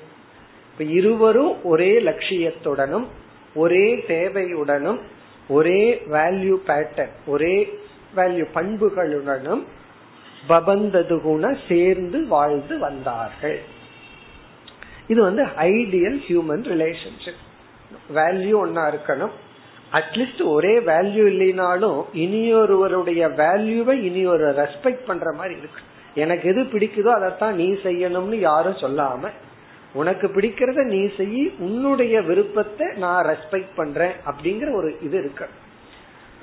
இப்ப 0.72 0.84
இருவரும் 0.84 1.64
ஒரே 1.64 1.92
லட்சியத்துடனும் 1.98 3.06
ஒரே 3.54 3.94
தேவையுடனும் 3.94 5.00
ஒரே 5.48 6.02
வேல்யூ 6.10 6.56
பேட்டர்ன் 6.66 7.14
ஒரே 7.26 7.78
வேல்யூ 8.16 8.46
பண்புகளுடனும் 8.54 9.62
பபந்தது 10.48 11.20
குண 11.20 11.56
சேர்ந்து 11.68 12.26
வாழ்ந்து 12.26 12.78
வந்தார்கள். 12.78 13.58
இது 15.06 15.22
வந்து 15.22 15.42
ஐடியல் 15.44 16.18
ஹியூமன் 16.28 16.64
ரிலேஷன்ஷிப் 16.72 17.42
வேல்யூ 18.14 18.54
ஒன்னா 18.64 18.84
இருக்கணும். 18.92 19.34
அட்லீஸ்ட் 19.92 20.42
ஒரே 20.44 20.78
வேல்யூ 20.78 21.24
இல்லைனாலும் 21.32 21.98
இனியொருவருடைய 22.14 23.22
வேல்யூவை 23.42 23.94
இனி 24.08 24.22
ரெஸ்பெக்ட் 24.62 25.04
பண்ற 25.06 25.32
மாதிரி 25.32 25.58
இருக்கு 25.58 25.82
எனக்கு 26.14 26.48
எது 26.48 26.62
பிடிக்குதோ 26.62 27.10
அதைத்தான் 27.18 27.54
நீ 27.54 27.72
செய்யணும்னு 27.72 28.38
யாரும் 28.40 28.80
சொல்லாம 28.82 29.30
உனக்கு 29.92 30.26
பிடிக்கிறத 30.26 30.84
நீ 30.84 31.10
செய்ய 31.16 31.50
உன்னுடைய 31.58 32.22
விருப்பத்தை 32.22 32.86
நான் 32.96 33.26
ரெஸ்பெக்ட் 33.26 33.72
பண்றேன் 33.76 34.12
அப்படிங்கிற 34.26 34.72
ஒரு 34.72 34.96
இது 35.02 35.18
இருக்கு 35.18 35.46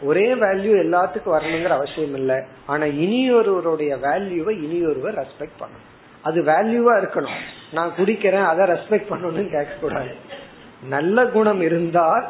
ஒரே 0.01 0.33
வேல்யூ 0.33 0.71
எல்லாத்துக்கும் 0.85 1.35
வரணுங்கிற 1.35 1.67
அவசியம் 1.67 2.15
இல்லை. 2.15 2.37
ஆனா 2.65 2.85
இனியொருவருடைய 2.85 3.91
வேல்யூவை 4.07 4.53
இனியொருவர் 4.63 5.19
ரெஸ்பெக்ட் 5.21 5.59
பண்ணணும். 5.59 5.89
அது 6.21 6.41
வேல்யூவா 6.41 6.93
இருக்கணும். 7.01 7.37
நான் 7.71 7.93
குடிக்கிறேன் 7.97 8.45
அதை 8.45 8.65
ரெஸ்பெக்ட் 8.67 9.11
பண்ணணும்னு 9.11 9.49
கேட்க 9.49 9.73
கூடாது 9.81 10.13
நல்ல 10.89 11.25
குணம் 11.25 11.61
இருந்தால் 11.61 12.27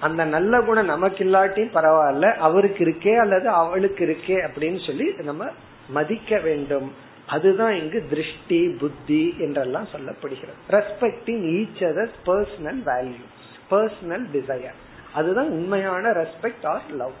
அந்த 0.00 0.24
நல்ல 0.24 0.60
குணம் 0.60 0.84
நமக்கு 0.84 1.24
இல்லாட்டியும் 1.24 1.74
பரவாயில்ல 1.74 2.34
அவருக்கு 2.34 2.84
இருக்கே 2.84 3.18
அல்லது 3.18 3.48
அவளுக்கு 3.48 4.04
இருக்கே 4.06 4.36
அப்படின்னு 4.46 4.86
சொல்லி 4.86 5.14
நம்ம 5.22 5.44
மதிக்க 5.88 6.38
வேண்டும். 6.38 6.92
அதுதான் 7.26 7.72
இங்கு 7.72 8.06
திருஷ்டி 8.08 8.68
புத்தி 8.68 9.34
என்றெல்லாம் 9.38 9.86
சொல்லப்படுகிறது. 9.92 10.60
Respecting 10.70 11.42
each 11.54 11.80
others 11.80 12.18
personal 12.26 12.80
value 12.86 13.24
personal 13.70 14.24
desire 14.32 14.78
அதுதான் 15.14 15.48
உண்மையான 15.48 16.10
ரெஸ்பெக்ட் 16.10 16.66
ஆர் 16.66 16.82
லவ் 16.90 17.12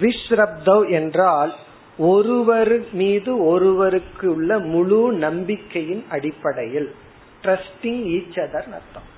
விஸ்ரப்தவ் 0.00 0.90
என்றால் 0.90 1.54
ஒருவர் 1.98 2.92
மீது 2.92 3.44
ஒருவருக்கு 3.44 4.34
உள்ள 4.34 4.58
முழு 4.58 5.12
நம்பிக்கையின் 5.12 6.04
அடிப்படையில் 6.10 6.94
ட்ரஸ்டிங் 7.42 8.04
ஈச் 8.12 8.38
அதர் 8.38 8.68
அர்த்தம். 8.78 9.08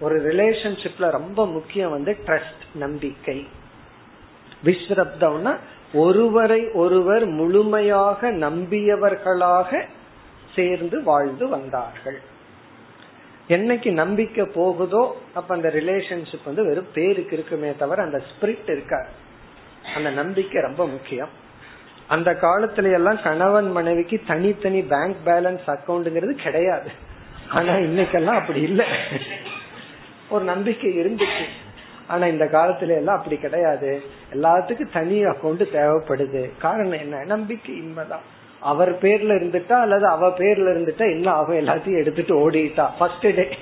ஒரு 0.00 0.16
ரிலேஷன்ஷிப்ல 0.20 1.10
ரொம்ப 1.10 1.46
முக்கியம் 1.46 1.90
வந்து 1.90 2.16
ட்ரஸ்ட் 2.26 2.64
நம்பிக்கை. 2.74 3.46
விஸ்ரப்தம்னா 4.64 5.56
ஒருவரை 5.96 6.70
ஒருவர் 6.70 7.26
முழுமையாக 7.26 8.32
நம்பியவர்களாக 8.32 9.82
சேர்ந்து 10.54 11.02
வாழ்ந்து 11.02 11.48
வந்தார்கள். 11.48 12.20
என்னைக்கு 13.48 13.92
நம்பிக்கை 13.92 14.44
போகுதோ 14.54 15.20
அப்ப 15.34 15.54
அந்த 15.54 15.68
ரிலேஷன்ஷிப் 15.68 16.44
வந்து 16.44 16.64
வெறும் 16.64 16.88
பேருக்கு 16.94 17.36
இருக்குமே 17.36 17.74
தவிர 17.78 18.02
அந்த 18.02 18.22
ஸ்பிரிட் 18.22 18.70
இருக்காது. 18.70 19.08
அந்த 19.94 20.10
நம்பிக்கை 20.10 20.62
ரொம்ப 20.62 20.86
முக்கியம். 20.86 21.28
அந்த 22.06 22.32
காலத்துல 22.32 22.92
எல்லாம் 22.92 23.22
கணவன் 23.22 23.70
மனைவிக்கு 23.70 24.20
தனித்தனி 24.26 24.82
பேங்க் 24.82 25.16
பேலன்ஸ் 25.24 25.66
அக்கௌண்ட்ங்கிறது 25.66 26.30
கிடையாது. 26.30 26.90
ஆனா 27.48 27.72
இன்னைக்கெல்லாம் 27.72 28.40
அப்படி 28.40 28.60
இல்லை. 28.60 28.86
ஒரு 30.28 30.44
நம்பிக்கை 30.44 30.98
இருந்துச்சு. 30.98 31.44
ஆனா 32.08 32.26
இந்த 32.26 32.44
காலத்துல 32.44 32.88
எல்லாம் 32.88 33.16
அப்படி 33.16 33.36
கிடையாது. 33.36 34.02
எல்லாத்துக்கும் 34.32 34.92
தனி 34.92 35.24
அக்கௌண்ட் 35.24 35.64
தேவைப்படுது. 35.72 36.50
காரணம் 36.58 36.98
என்ன? 36.98 37.24
நம்பிக்கை 37.24 37.74
இன்மைதான். 37.74 38.24
அவர் 38.60 38.98
பேர்ல 38.98 39.38
இருந்துட்டா 39.38 39.72
அல்லது 39.72 40.06
அவ 40.06 40.28
பேர்ல 40.28 40.68
இருந்துட்டா 40.72 41.10
என்ன 41.10 41.30
ஆகும்? 41.30 41.56
எல்லாத்தையும் 41.56 41.96
எடுத்துட்டு 41.96 42.50
ஓடிட்டா. 42.50 42.88
ஃபர்ஸ்ட் 42.98 43.20
டே 43.20 43.58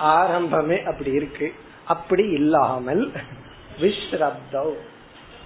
ஆரம்பமே 0.00 0.82
அப்படி 0.82 1.10
இருக்கு. 1.10 1.52
அப்படி 1.84 2.28
இல்லாமல் 2.28 3.10
விஸ்ரப்தவ் 3.80 4.74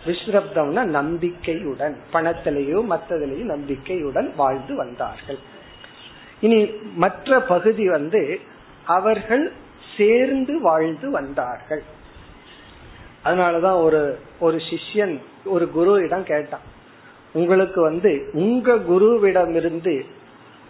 விஸ்ரப்தம்னா 0.06 0.82
நம்பிக்கையுடன். 0.82 1.96
பணத்திலேயோ 2.12 2.84
மற்றதிலேயும் 2.90 3.50
நம்பிக்கையுடன் 3.54 4.32
வாழ்ந்து 4.36 4.74
வந்தார்கள். 4.74 5.38
இனி 6.40 6.64
மற்ற 6.94 7.40
பகுதி 7.40 7.88
வந்து 7.88 8.40
அவர்கள் 8.84 9.52
சேர்ந்து 9.96 10.60
வாழ்ந்து 10.60 11.10
வந்தார்கள். 11.10 11.82
அதனாலதான் 13.24 13.82
ஒரு 13.82 14.18
ஒரு 14.40 14.60
சிஷ்யன் 14.70 15.20
ஒரு 15.44 15.70
குரு 15.70 15.92
இடம் 15.92 16.24
கேட்டான். 16.24 16.60
உங்களுக்கு 17.32 17.80
வந்து 17.82 18.30
உங்க 18.32 18.74
குருவிடமிருந்து 18.74 20.04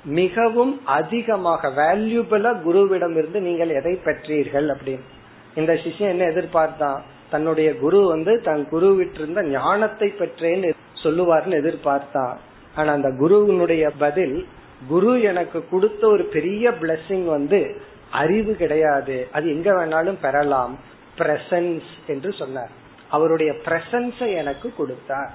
மிகவும் 0.04 0.80
அதிகமாக 0.84 1.68
வேல்யூபிளா 1.68 2.52
குருவிடம் 2.66 3.16
இருந்து 3.16 3.40
நீங்கள் 3.40 3.68
எதை 3.68 4.00
பெற்றீர்கள் 4.04 4.74
அப்படின்னு. 4.74 5.06
இந்த 5.54 5.72
சிஷ்யன் 5.72 6.12
என்ன 6.14 6.24
எதிர்பார்த்தான்? 6.24 7.00
தன்னுடைய 7.30 7.76
குரு 7.76 8.06
வந்து 8.06 8.40
தன் 8.40 8.68
குருவிட்டிருந்த 8.72 9.42
ஞானத்தை 9.42 10.14
பெற்றேன்னு 10.18 10.74
சொல்லுவார்னு 11.02 11.58
எதிர்பார்த்தான். 11.62 12.36
ஆனா 12.74 12.92
அந்த 12.92 13.10
குருவினுடைய 13.18 13.90
பதில் 13.98 14.46
குரு 14.88 15.22
எனக்கு 15.22 15.68
கொடுத்த 15.70 16.06
ஒரு 16.06 16.24
பெரிய 16.24 16.70
பிளஸ்ஸிங் 16.70 17.24
வந்து 17.24 17.80
அறிவு 18.10 18.54
கிடையாது. 18.54 19.28
அது 19.32 19.48
எங்க 19.48 19.72
வேணாலும் 19.72 20.18
பெறலாம். 20.22 20.78
பிரசன்ஸ் 21.20 21.88
என்று 22.06 22.32
சொன்னார். 22.32 22.72
அவருடைய 23.10 23.52
பிரசன்ஸை 23.64 24.28
எனக்கு 24.34 24.68
கொடுத்தார். 24.76 25.32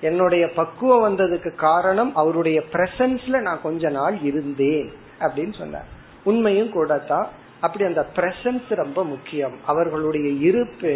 என்னுடைய 0.00 0.44
பக்குவம் 0.54 1.04
வந்ததுக்கு 1.06 1.50
காரணம் 1.54 2.10
அவருடைய 2.14 2.60
பிரசன்ஸ்ல 2.72 3.40
நான் 3.40 3.60
கொஞ்ச 3.62 3.90
நாள் 3.90 4.16
இருந்தேன் 4.22 4.88
அப்படின்னு 5.20 5.54
சொன்னார். 5.58 5.88
உண்மையும் 6.24 6.72
கூட 6.72 6.98
தான் 6.98 7.28
அப்படி 7.60 7.84
அந்த 7.84 8.02
பிரசன்ஸ் 8.16 8.68
ரொம்ப 8.68 9.04
முக்கியம். 9.04 9.54
அவர்களுடைய 9.66 10.28
இருப்பு 10.48 10.94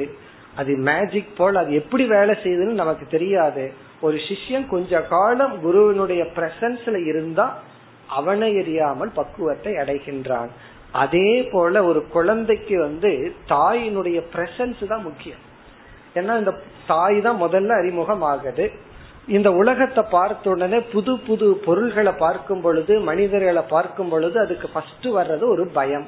அது 0.56 0.72
மேஜிக் 0.88 1.36
போல் 1.36 1.56
அது 1.56 1.72
எப்படி 1.74 2.04
வேலை 2.06 2.34
செய்யுதுன்னு 2.42 2.82
நமக்கு 2.82 3.06
தெரியாது. 3.06 3.64
ஒரு 4.00 4.16
சிஷ்யன் 4.28 4.66
கொஞ்ச 4.68 5.00
காலம் 5.00 5.54
குருவினுடைய 5.60 6.22
பிரசன்ஸ்ல 6.36 6.96
இருந்தா 7.06 7.46
அவனை 8.08 8.48
எரியாமல் 8.56 9.12
பக்குவத்தை 9.14 9.72
அடைகின்றான். 9.72 10.50
அதே 10.92 11.42
போல 11.52 11.84
ஒரு 11.84 12.06
குழந்தைக்கு 12.08 12.80
வந்து 12.80 13.32
தாயினுடைய 13.48 14.22
பிரசன்ஸ் 14.34 14.86
தான் 14.86 15.02
முக்கியம். 15.02 15.38
ஏன்னா 16.14 16.38
இந்த 16.38 16.54
தாய் 16.86 17.20
தான் 17.20 17.42
முதல்ல 17.42 17.78
அறிமுகம் 17.78 18.22
ஆகுது 18.22 18.70
இந்த 19.26 19.52
உலகத்தை 19.52 20.04
பார்த்த 20.10 20.50
உடனே 20.50 20.80
புது 20.80 21.18
புது 21.18 21.56
பொருள்களை 21.64 22.12
பார்க்கும் 22.12 22.60
பொழுது 22.60 23.00
மனிதர்களை 23.00 23.62
பார்க்கும் 23.62 24.08
பொழுது 24.08 24.40
அதுக்கு 24.40 24.68
ஃபர்ஸ்ட் 24.68 25.06
வர்றது 25.06 25.44
ஒரு 25.48 25.66
பயம். 25.66 26.06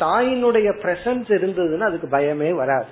தாயினுடைய 0.00 0.68
பிரசன்ஸ் 0.82 1.28
இருந்ததுன்னா 1.28 1.78
அதுக்கு 1.78 2.18
பயமே 2.18 2.54
வராது. 2.54 2.86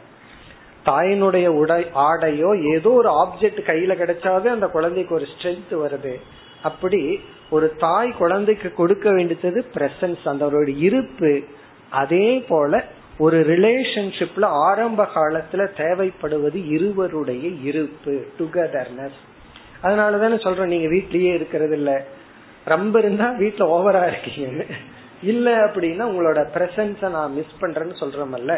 தாயினுடைய 0.85 1.47
உடை 1.47 1.87
ஆடையோ 1.95 2.77
ஏதோ 2.77 2.91
ஒரு 2.91 3.11
ஆப்ஜெக்ட் 3.11 3.61
கையில 3.67 3.93
கிடைச்சாவே 4.01 4.47
அந்த 4.47 4.67
குழந்தைக்கு 4.67 5.15
ஒரு 5.15 5.25
ஸ்ட்ரென்த் 5.25 5.75
வருது. 5.85 6.21
அப்படி 6.65 7.21
ஒரு 7.51 7.67
தாய் 7.79 8.11
குழந்தைக்கு 8.13 8.75
கொடுக்க 8.75 9.11
வேண்டியது 9.11 9.65
பிரசன்ஸ் 9.75 10.25
அந்த 10.25 10.45
இருப்பு. 10.79 11.33
அதே 11.91 12.45
போல 12.49 12.85
ஒரு 13.19 13.39
ரிலேஷன்ஷிப்ல 13.41 14.45
ஆரம்ப 14.69 15.09
காலத்துல 15.15 15.63
தேவைப்படுவது 15.77 16.59
இருவருடைய 16.69 17.45
இருப்பு 17.63 18.15
டுகெதர்னஸ் 18.39 19.21
அதனாலதானே 19.83 20.39
சொல்றேன் 20.43 20.69
நீங்க 20.69 20.89
வீட்லயே 20.95 21.35
இருக்கிறது 21.35 21.77
இல்ல. 21.77 21.91
ரொம்ப 22.65 22.99
இருந்தா 22.99 23.27
வீட்டுல 23.31 23.65
ஓவரா 23.77 24.03
இருக்கீங்கன்னு 24.13 24.67
இல்ல 25.23 25.51
அப்படின்னா 25.67 26.05
உங்களோட 26.11 26.41
பிரசன்ஸ 26.55 27.09
நான் 27.09 27.33
மிஸ் 27.33 27.61
பண்றேன்னு 27.61 27.97
சொல்றமல்ல. 28.01 28.55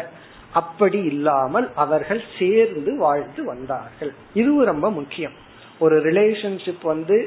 அப்படி 0.51 0.99
இல்லாமல் 1.03 1.67
அவர்கள் 1.75 2.21
சேர்ந்து 2.39 2.97
வாழ்ந்து 2.97 3.43
வந்தார்கள். 3.45 4.13
இதுவும் 4.33 4.65
ரொம்ப 4.65 4.91
முக்கியம். 4.91 5.35
ஒரு 5.79 5.95
ரிலேஷன்ஷிப் 6.01 6.83
வந்து 6.83 7.17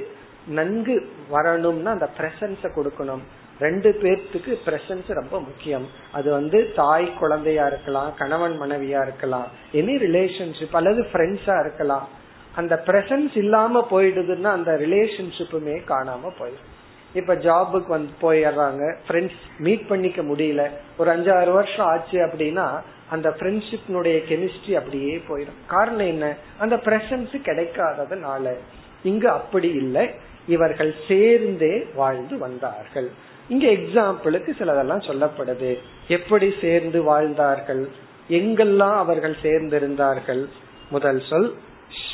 நன்கு 0.47 1.09
வரணும்னா 1.29 1.91
அந்த 1.91 2.09
பிரசன்ஸ 2.19 2.63
கொடுக்கணும். 2.63 3.21
ரெண்டு 3.61 3.99
பேர்த்துக்கு 4.03 4.59
பிரசன்ஸ் 4.67 5.13
ரொம்ப 5.13 5.41
முக்கியம். 5.41 5.89
அது 6.13 6.31
வந்து 6.31 6.73
தாய் 6.77 7.15
குழந்தையா 7.15 7.67
இருக்கலாம் 7.67 8.15
கணவன் 8.19 8.61
மனைவியா 8.61 9.03
இருக்கலாம் 9.03 9.47
எனி 9.73 9.95
ரிலேஷன்ஷிப் 10.07 10.77
அல்லது 10.77 11.07
ஃப்ரெண்ட்ஸா 11.13 11.61
இருக்கலாம். 11.61 12.09
அந்த 12.55 12.83
பிரசன்ஸ் 12.87 13.37
இல்லாம 13.37 13.87
போயிடுதுன்னா 13.91 14.43
அந்த 14.43 14.73
ரிலேஷன்ஷிப்புமே 14.73 15.83
காணாம 15.89 16.33
போயிடும். 16.39 16.69
இப்ப 17.15 17.35
ஜாபுக்கு 17.35 17.87
வந்து 17.87 18.13
போயிடுறாங்க 18.23 18.95
ஃப்ரெண்ட்ஸ் 19.09 19.41
மீட் 19.59 19.87
பண்ணிக்க 19.87 20.23
முடியல. 20.23 20.71
ஒரு 20.99 21.11
அஞ்சாறு 21.11 21.53
வருஷம் 21.53 21.87
ஆச்சு 21.87 22.19
அப்படின்னா 22.19 22.81
அந்த 23.11 23.31
ஃப்ரெண்ட்ஷிப்னுடைய 23.31 24.19
கெமிஸ்ட்ரி 24.29 24.73
அப்படியே 24.73 25.23
போயிடும். 25.29 25.59
காரணம் 25.67 26.07
என்ன? 26.07 26.37
அந்த 26.59 26.77
பிரசன்ஸ் 26.77 27.37
கிடைக்காததுனால. 27.45 28.55
இங்கு 29.03 29.29
அப்படி 29.29 29.69
இல்லை. 29.69 30.15
இவர்கள் 30.51 30.93
சேர்ந்தே 31.09 31.75
வாழ்ந்து 31.95 32.39
வந்தார்கள். 32.39 33.09
இங்க 33.49 33.67
எக்ஸாம்பிளுக்கு 33.67 34.51
சிலதெல்லாம் 34.59 35.07
சொல்லப்படுது. 35.09 35.71
எப்படி 36.09 36.49
சேர்ந்து 36.61 37.03
வாழ்ந்தார்கள்? 37.03 37.83
எங்கெல்லாம் 38.29 38.97
அவர்கள் 38.97 39.37
சேர்ந்திருந்தார்கள்? 39.43 40.43
முதல் 40.91 41.23
சொல் 41.31 41.49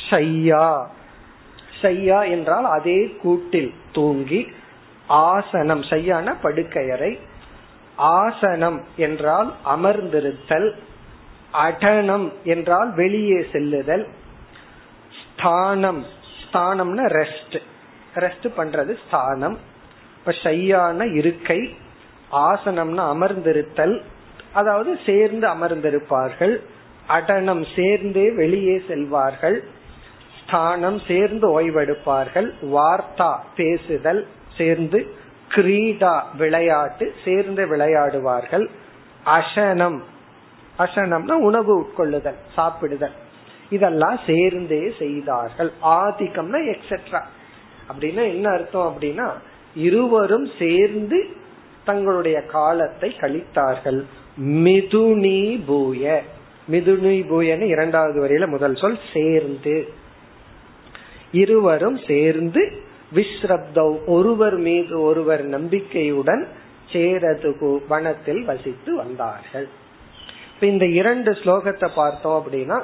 ஷையா. 0.09 0.67
ஷையா 1.81 2.19
என்றால் 2.29 2.65
அதே 2.65 2.99
கூட்டில் 3.21 3.73
தூங்கி 3.93 4.41
ஆசனம். 5.07 5.81
ஷையான 5.81 6.35
படுக்கையறை. 6.43 7.11
ஆசனம் 7.95 8.79
என்றால் 8.97 9.49
அமர்ந்திருத்தல். 9.75 10.69
அடனம் 11.53 12.27
என்றால் 12.43 12.89
வெளியே 12.93 13.39
செல்லுதல். 13.51 14.05
ஸ்தானம். 15.21 16.05
ஸ்தானம்னா 16.41 17.05
ரெஸ்ட் 17.13 17.57
ரெஸ்ட் 18.25 18.47
பண்றது 18.57 18.93
ஸ்தானம். 19.03 19.57
இப்ப 20.17 20.31
ஷையான 20.43 20.99
இருக்கை 21.19 21.59
ஆசனம்னா 22.47 23.03
அமர்ந்திருத்தல் 23.15 23.95
அதாவது 24.59 24.91
சேர்ந்து 25.05 25.45
அமர்ந்திருப்பார்கள் 25.47 26.55
அடனம் 27.17 27.63
சேர்ந்தே 27.75 28.25
வெளியே 28.41 28.77
செல்வார்கள் 28.87 29.57
ஸ்தானம் 30.39 30.99
சேர்ந்து 31.07 31.45
ஓய்வெடுப்பார்கள் 31.59 32.49
வார்த்தா 32.75 33.31
பேசுதல் 33.55 34.21
சேர்ந்து 34.57 34.99
கிரீடா 35.51 36.15
விளையாட்டு 36.37 37.05
சேர்ந்து 37.25 37.63
விளையாடுவார்கள் 37.67 38.65
அசனம் 39.37 39.99
அசனம்னா 40.79 41.35
உணவு 41.49 41.71
உட்கொள்ளுதல் 41.81 42.39
சாப்பிடுதல். 42.55 43.15
இதெல்லாம் 43.69 44.19
சேர்ந்தே 44.25 44.83
செய்தார்கள். 44.99 45.71
ஆதிக்கம்னா 45.99 46.59
எக்ஸெட்ரா 46.73 47.21
அப்படின்னா 47.91 48.27
என்ன 48.27 48.49
அர்த்தம் 48.49 48.95
அப்படின்னா 48.95 49.31
இருவரும் 49.75 50.49
சேர்ந்து 50.59 51.27
தங்களுடைய 51.85 52.41
காலத்தை 52.41 53.15
கழித்தார்கள். 53.19 54.03
மிதுனி 54.41 55.65
பூய. 55.65 56.21
மிதுனி 56.71 57.21
பூயன்னு 57.29 57.61
இரண்டாவது 57.61 58.27
வரையில 58.27 58.47
முதல் 58.47 58.75
சொல் 58.75 58.99
சேர்ந்து. 59.13 59.87
இருவரும் 61.31 61.99
சேர்ந்து 62.07 62.71
விஸ்ரப்தவ் 63.15 63.97
ஒருவர் 64.05 64.57
மீது 64.57 65.01
ஒருவர் 65.01 65.43
நம்பிக்கையுடன் 65.45 66.47
சேரதுகு 66.91 67.81
வனத்தில் 67.87 68.43
வசித்து 68.43 68.95
வந்தார்கள். 68.95 69.67
இப்ப 70.53 70.67
இந்த 70.67 70.85
இரண்டு 70.85 71.31
ஸ்லோகத்தை 71.31 71.89
பார்த்தோம் 71.95 72.43
அப்படின்னா 72.43 72.83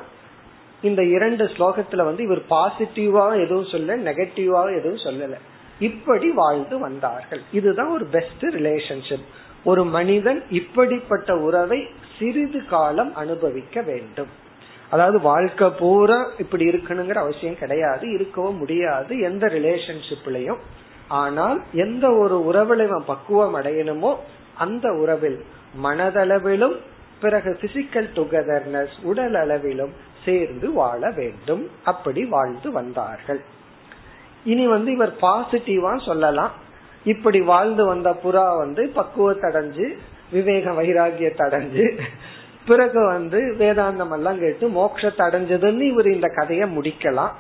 இந்த 0.84 1.02
இரண்டு 1.16 1.44
ஸ்லோகத்துல 1.54 2.04
வந்து 2.04 2.24
இவர் 2.24 2.42
பாசிட்டிவா 2.50 3.26
எதுவும் 3.46 3.72
சொல்ல 3.74 3.98
நெகட்டிவா 3.98 4.62
எதுவும் 4.78 5.04
சொல்லல. 5.08 5.38
இப்படி 5.80 6.28
வாழ்ந்து 6.30 6.76
வந்தார்கள். 6.80 7.42
இதுதான் 7.52 7.92
ஒரு 7.92 8.06
பெஸ்ட் 8.06 8.46
ரிலேஷன்ஷிப் 8.58 9.28
ஒரு 9.64 9.84
மனிதன் 9.96 10.40
இப்படிப்பட்ட 10.50 11.36
உறவை 11.38 11.80
சிறிது 12.20 12.66
காலம் 12.66 13.12
அனுபவிக்க 13.16 13.82
வேண்டும். 13.82 14.32
அதாவது 14.90 15.22
வாழ்க்கை 15.22 15.68
பூரா 15.70 16.18
இப்படி 16.38 16.66
இருக்கணுங்கிற 16.66 17.14
அவசியம் 17.14 17.58
கிடையாது 17.58 18.06
இருக்கவும் 18.12 18.58
முடியாது 18.58 19.14
எந்த 19.20 19.46
ரிலேஷன்ஷிப்லயும் 19.48 20.62
ஆனால் 21.22 21.60
எந்த 21.74 22.06
ஒரு 22.14 22.36
உறவில் 22.46 22.84
பக்குவம் 23.06 23.56
அடையணுமோ 23.56 24.12
அந்த 24.58 24.88
உறவில் 24.94 25.40
மனதளவிலும் 25.84 26.76
பிறகு 27.20 27.52
பிசிக்கல் 27.62 28.10
டுகெதர்னஸ் 28.16 28.96
உடல் 29.04 29.34
அளவிலும் 29.34 29.94
சேர்ந்து 30.26 30.72
வாழ 30.72 31.12
வேண்டும். 31.12 31.70
அப்படி 31.84 32.26
வாழ்ந்து 32.26 32.72
வந்தார்கள். 32.72 33.42
இனி 34.44 34.68
வந்து 34.68 34.92
இவர் 34.92 35.14
பாசிட்டிவா 35.22 36.06
சொல்லலாம். 36.06 36.52
இப்படி 37.04 37.42
வாழ்ந்து 37.42 37.86
வந்த 37.86 38.10
புறா 38.24 38.58
வந்து 38.58 38.92
பக்குவத்தடைஞ்சு 38.96 39.98
விவேக 40.32 40.72
வைராகியத்தை 40.72 41.42
அடைஞ்சு 41.42 42.00
பிறகு 42.68 43.06
வந்து 43.06 43.56
வேதாந்தம் 43.60 44.12
எல்லாம் 44.12 44.40
கேட்டு 44.40 44.70
மோட்சத்தை 44.70 45.24
அடைஞ்சதுன்னு 45.24 45.82
இவர் 45.82 46.12
இந்த 46.12 46.28
கதையை 46.36 46.78
முடிக்கலாம். 46.78 47.32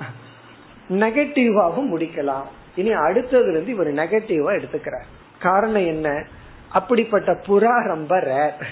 நெகட்டிவாவும் 0.90 1.90
முடிக்கலாம். 1.94 2.44
இனி 2.76 2.94
அடுத்ததுல 2.94 3.50
இருந்து 3.50 3.72
இவர் 3.72 3.94
நெகட்டிவா 3.94 4.62
எடுத்துக்கிறார். 4.62 5.10
காரணம் 5.40 5.86
என்ன? 5.86 6.24
அப்படிப்பட்ட 6.70 7.32
புறா 7.32 7.84
ரொம்ப 7.84 8.18
ரேர் 8.18 8.66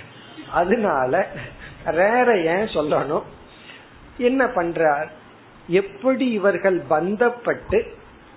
அதனால 0.52 1.28
ரேர 1.86 2.42
ஏன் 2.42 2.68
சொல்லணும்? 2.68 3.24
என்ன 4.22 4.46
பண்றார்? 4.46 5.08
எப்படி 5.68 6.32
இவர்கள் 6.32 6.82
பந்தப்பட்டு 6.90 7.84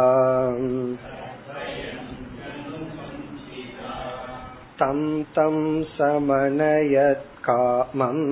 तं 4.78 5.00
तं 5.32 5.56
समनयत् 5.96 7.35
कामम् 7.46 8.22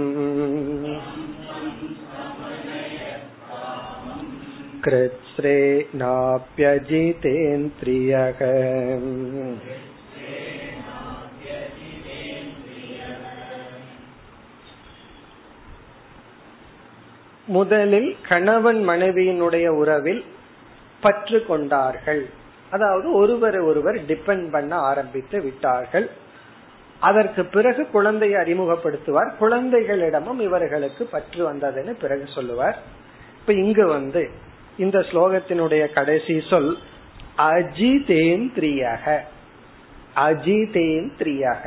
कृत्स्रेणाप्यजितेन्द्रियः 7.00 8.40
முதலில் 17.48 18.16
கணவன் 18.28 18.80
மனைவியினுடைய 18.88 19.66
உறவில் 19.74 20.20
பற்று 21.02 21.38
கொண்டார்கள் 21.46 22.22
அதாவது 22.70 23.08
ஒருவரை 23.12 23.60
ஒருவர் 23.60 23.98
டிபெண்ட் 24.06 24.48
பண்ண 24.50 24.72
ஆரம்பித்து 24.80 25.36
விட்டார்கள் 25.42 26.06
அதற்கு 27.05 27.41
பிறகு 27.45 27.81
குழந்தையை 27.87 28.37
அறிமுகப்படுத்துவார். 28.41 29.31
குழந்தைகளிடமும் 29.39 30.39
இவர்களுக்கு 30.39 31.03
பற்று 31.05 31.41
வந்ததுன்னு 31.49 31.93
பிறகு 32.01 32.25
சொல்லுவார். 32.35 32.77
இப்ப 33.39 33.53
இங்கு 33.53 33.85
வந்து 33.87 34.23
இந்த 34.77 34.99
ஸ்லோகத்தினுடைய 34.99 35.93
கடைசி 35.93 36.35
சொல் 36.49 36.71
அஜிதேந்திரியக. 37.37 39.05
அஜிதேந்திரியக. 40.15 41.65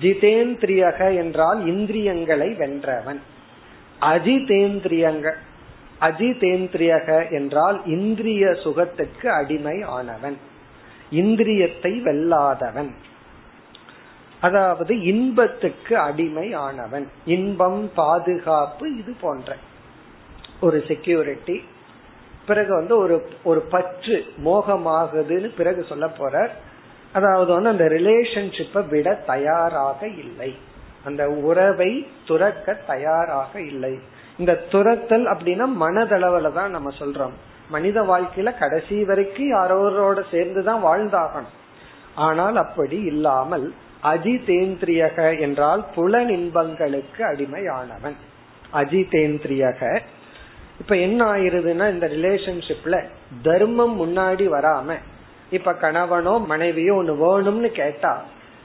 ஜிதேந்திரியக 0.00 1.00
என்றால் 1.16 1.60
இந்திரியங்களை 1.66 2.48
வென்றவன். 2.54 3.20
அஜிதேந்திரியங்க 4.00 5.28
அஜிதேந்திரியக 6.00 7.08
என்றால் 7.30 7.78
இந்திரிய 7.86 8.44
சுகத்துக்கு 8.64 9.26
அடிமை 9.40 9.76
ஆனவன் 9.98 10.38
இந்திரியத்தை 11.12 11.94
வெல்லாதவன். 12.06 12.90
அதாவது 14.40 14.92
இன்பத்துக்கு 15.02 15.94
அடிமை 15.98 16.46
ஆனவன் 16.66 17.06
இன்பம் 17.24 17.90
பாதுகாப்பு 17.94 18.84
இது 18.98 19.12
போன்ற. 19.20 19.56
ஒரு 20.60 20.84
செக்யூரிட்டி 20.88 21.56
பிறகு 22.46 22.72
வந்து 22.74 22.94
ஒரு 22.96 23.16
ஒரு 23.44 23.60
பற்று 23.60 24.16
மோகமாகுதுன்னு 24.44 25.48
பிறகு 25.56 25.82
சொல்ல 25.88 26.06
போற 26.08 26.34
அதாவது 27.12 27.50
வந்து 27.52 27.70
அந்த 27.70 27.84
ரிலேஷன்ஷிப்பை 27.84 28.88
விட 28.88 29.08
தயாராக 29.26 30.00
இல்லை. 30.24 30.50
அந்த 31.04 31.22
உறவை 31.28 31.92
துறக்க 32.26 32.74
தயாராக 32.86 33.52
இல்லை. 33.60 33.94
இந்த 34.38 34.52
துரத்தல் 34.72 35.26
அப்படின்னா 35.26 35.66
மனதளவுல 35.84 36.52
தான் 36.52 36.70
நம்ம 36.70 36.90
சொல்றோம். 36.98 37.34
மனித 37.68 38.00
வாழ்க்கையில 38.02 38.50
கடைசி 38.58 39.04
வரைக்கும் 39.04 39.52
யாரோரோட 39.52 40.20
சேர்ந்துதான் 40.30 40.84
வாழ்ந்தாகணும். 40.84 41.56
ஆனால் 42.14 42.56
அப்படி 42.56 42.98
இல்லாமல் 43.12 43.66
அஜிதேந்திரியக 44.02 45.40
என்றால் 45.40 45.84
புல 45.94 46.24
இன்பங்களுக்கு 46.24 47.20
அடிமையானவன். 47.20 48.16
அஜிதேந்திரியக. 48.72 50.00
இப்ப 50.80 50.96
என்ன 50.96 51.24
ஆயிருதுன்னா 51.24 51.90
இந்த 51.90 52.06
ரிலேஷன்ஷிப்ல 52.06 53.04
தர்மம் 53.42 53.96
முன்னாடி 54.00 54.44
வராம 54.48 54.94
இப்ப 55.50 55.72
கணவனோ 55.72 56.46
மனைவியோ 56.46 56.94
ஒண்ணு 56.94 57.14
வேணும்னு 57.24 57.70
கேட்டா 57.70 58.24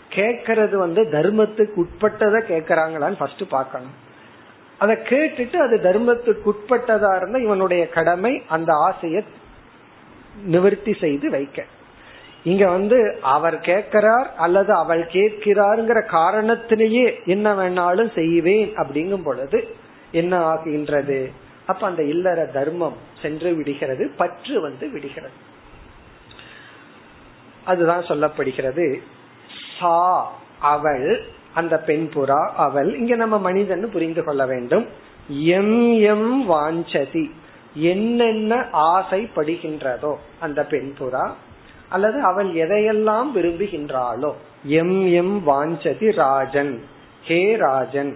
கேக்கிறது 0.09 0.75
வந்து 0.75 1.03
தர்மத்துக்கு 1.03 1.73
உட்பட்டதை 1.75 2.39
கேக்குறாங்களான்னு 2.49 3.17
ஃபர்ஸ்ட் 3.17 3.43
பாக்கணும் 3.49 3.95
அதை 4.77 4.95
கேட்டுட்டு 4.95 5.55
அது 5.55 5.75
தர்மத்துக்கு 5.83 6.51
உட்பட்டதா 6.51 7.15
இருந்தா 7.15 7.37
இவனுடைய 7.37 7.89
கடமை 7.89 8.43
அந்த 8.47 8.73
ஆசையை 8.73 9.23
நிவர்த்தி 10.43 10.93
செய்து 10.93 11.29
வைக்க. 11.29 11.65
இங்க 12.45 12.69
வந்து 12.69 13.17
அவர் 13.21 13.59
கேட்கிறார் 13.59 14.33
அல்லது 14.35 14.73
அவள் 14.73 15.03
கேட்கிறாருங்கிற 15.05 16.05
காரணத்திலேயே 16.05 17.19
என்ன 17.25 17.53
வேணாலும் 17.53 18.13
செய்வேன் 18.15 18.73
அப்படிங்கும் 18.77 19.23
பொழுது 19.23 19.67
என்ன 20.11 20.37
ஆகின்றது? 20.37 21.31
அப்ப 21.65 21.87
அந்த 21.87 22.03
இல்லற 22.03 22.45
தர்மம் 22.45 22.97
சென்று 23.21 23.53
விடுகிறது 23.53 24.11
பற்று 24.17 24.61
வந்து 24.61 24.89
விடுகிறது. 24.89 25.33
அதுதான் 27.65 28.03
சொல்லப்படுகிறது. 28.03 28.99
சா 29.79 30.31
அவள் 30.59 31.21
அந்த 31.53 31.79
பெண் 31.79 32.09
புறா 32.13 32.49
அவள். 32.57 32.97
இங்க 32.97 33.15
நம்ம 33.15 33.37
மனிதன் 33.39 33.89
புரிந்து 33.89 34.23
கொள்ள 34.23 34.45
வேண்டும். 34.45 34.85
எம் 35.29 35.99
எம் 36.01 36.45
வாஞ்சதி. 36.49 37.25
என்னென்ன 37.73 38.55
ஆசைப்படுகின்றதோ 38.73 40.15
அந்த 40.39 40.63
பெண் 40.65 40.93
புறா 40.99 41.25
அல்லது 41.95 42.21
அவள் 42.21 42.49
எதையெல்லாம் 42.53 43.29
விரும்புகின்றாளோ. 43.35 44.31
எம் 44.63 44.97
எம் 45.13 45.35
வாஞ்சதி 45.47 46.11
ராஜன். 46.15 46.73
ஹே 47.23 47.41
ராஜன். 47.55 48.13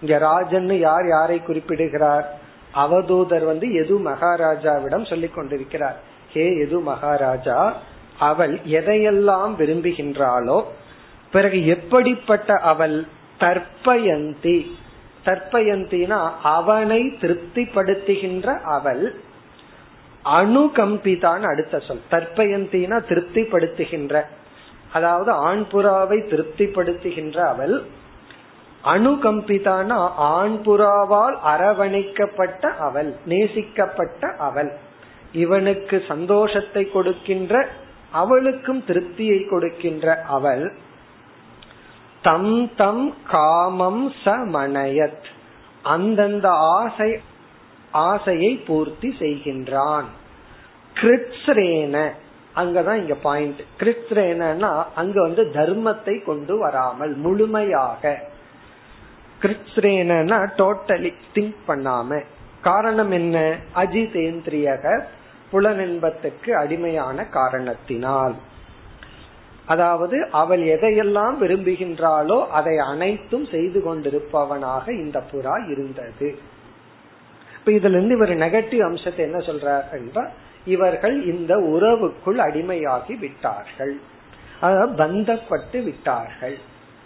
இங்க 0.00 0.18
ராஜன் 0.18 0.68
யார் 0.78 1.06
யாரை 1.08 1.42
குறிப்பிடுகிறார்? 1.42 2.26
அவதூதர் 2.74 3.44
வந்து 3.44 3.74
எது 3.74 3.94
மகாராஜாவிடம் 3.98 5.08
சொல்லிக் 5.08 5.34
கொண்டிருக்கிறார்? 5.34 6.00
ஹே 6.32 6.44
எது 6.58 6.80
மகாராஜா? 6.80 7.76
அவள் 8.18 8.54
எதையெல்லாம் 8.70 9.52
விரும்புகின்றாளோ. 9.58 10.58
பிறகு 11.32 11.66
எப்படிப்பட்ட 11.66 12.54
அவள் 12.54 12.98
தற்பயந்தி? 13.40 14.58
தற்பயந்தினா 15.24 16.20
அவனை 16.42 17.00
திருப்திப்படுத்துகின்ற 17.20 18.60
அவள் 18.60 19.04
அணுகம்பிதான் 20.26 21.42
அடுத்த 21.42 21.78
சொல். 21.78 22.00
தற்பயந்தினா 22.10 23.02
திருப்திப்படுத்துகின்ற. 23.08 24.22
அதாவது 24.92 25.30
ஆண் 25.30 25.64
புறாவை 25.72 26.18
திருப்திப்படுத்துகின்ற 26.28 27.36
அவள். 27.36 27.82
அணுகம்பிதான 28.84 29.92
ஆண் 30.16 30.60
புறாவால் 30.64 31.34
அரவணைக்கப்பட்ட 31.42 32.68
அவள் 32.68 33.14
நேசிக்கப்பட்ட 33.26 34.36
அவள். 34.36 34.76
இவனுக்கு 35.32 36.04
சந்தோஷத்தை 36.08 36.90
கொடுக்கின்ற 36.90 37.68
அவளுக்கும் 38.12 38.84
திருப்தியை 38.88 39.48
கொடுக்கின்ற 39.48 40.22
அவள். 40.28 40.72
தம் 42.22 42.74
தம் 42.74 43.14
காமம் 43.26 44.12
சமணயத். 44.24 45.24
அந்தந்த 45.82 46.48
ஆசை 46.50 47.20
ஆசையை 48.04 48.52
பூர்த்தி 48.66 49.08
செய்கின்றான். 49.18 50.08
கிருத்ரேன 50.94 51.96
அங்கதான் 52.56 53.00
இங்க 53.02 53.14
பாயிண்ட் 53.22 53.60
கிருத்ரேனா 53.80 54.70
அங்க 54.94 55.16
வந்து 55.20 55.42
தர்மத்தை 55.54 56.14
கொண்டு 56.24 56.54
வராமல் 56.58 57.14
முழுமையாக. 57.14 58.12
கிருத்ரேனா 59.42 60.38
டோட்டலி 60.58 61.12
திங்க் 61.34 61.60
பண்ணாம. 61.68 62.20
காரணம் 62.62 63.10
என்ன? 63.10 63.38
அஜிதேந்திரியக 63.74 64.84
புலனின்பத்துக்கு 65.52 66.50
அடிமையான 66.62 67.24
காரணத்தினால். 67.38 68.36
அதாவது 69.66 70.16
அவள் 70.30 70.62
எதையெல்லாம் 70.74 71.36
விரும்புகின்றாளோ 71.40 72.38
அதை 72.48 72.74
அனைத்தும் 72.78 73.46
செய்து 73.46 73.78
கொண்டிருப்பவனாக 73.80 74.84
இந்த 75.04 75.18
புறா 75.32 75.54
இருந்தது. 75.70 76.28
இப்ப 77.66 77.78
இதுல 77.78 77.96
இருந்து 77.96 78.14
இவர் 78.14 78.32
நெகட்டிவ் 78.36 78.82
அம்சத்தை 78.86 79.22
என்ன 79.24 79.38
சொல்றார் 79.38 79.86
என்றால் 79.92 80.28
இவர்கள் 80.64 81.16
இந்த 81.24 81.52
உறவுக்குள் 81.56 82.38
அடிமையாகி 82.44 83.14
விட்டார்கள். 83.18 83.94
அதாவது 84.60 84.92
பந்தப்பட்டு 85.02 85.78
விட்டார்கள். 85.84 86.54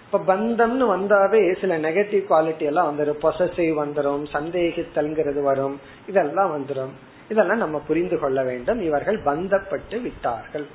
இப்ப 0.04 0.20
பந்தம்னு 0.26 0.86
வந்தாவே 0.96 1.40
சில 1.60 1.78
நெகட்டிவ் 1.78 2.24
குவாலிட்டி 2.30 2.60
எல்லாம் 2.60 2.88
வந்துடும் 2.90 3.20
பொசசிவ் 3.22 3.74
வந்துடும் 3.82 4.24
சந்தேகித்தல்ங்கிறது 4.32 5.42
வரும். 5.42 5.76
இதெல்லாம் 6.06 6.52
வந்துடும் 6.56 6.92
இதெல்லாம் 7.28 7.58
நம்ம 7.58 7.78
புரிந்து 7.86 8.18
கொள்ள 8.18 8.42
வேண்டும். 8.42 8.80
இவர்கள் 8.80 9.18
பந்தப்பட்டு 9.24 9.98
விட்டார்கள். 10.02 10.66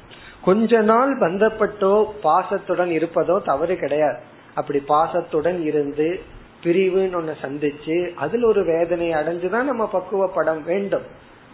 கொஞ்ச 0.41 0.81
நாள் 0.81 1.13
பந்தப்பட்டோ 1.19 1.93
பாசத்துடன் 2.23 2.89
இருப்பதோ 2.89 3.43
தவறு 3.43 3.75
கிடையாது. 3.75 4.19
அப்படி 4.53 4.79
பாசத்துடன் 4.87 5.61
இருந்து 5.63 6.19
பிரிவுன்னு 6.65 7.17
ஒண்ணு 7.21 7.33
சந்திச்சு 7.41 8.13
அதுல 8.13 8.47
ஒரு 8.47 8.65
வேதனை 8.65 9.11
அடைஞ்சுதான் 9.11 9.63
நம்ம 9.63 9.89
பக்குவப்படம் 9.93 10.63
வேண்டும். 10.63 11.03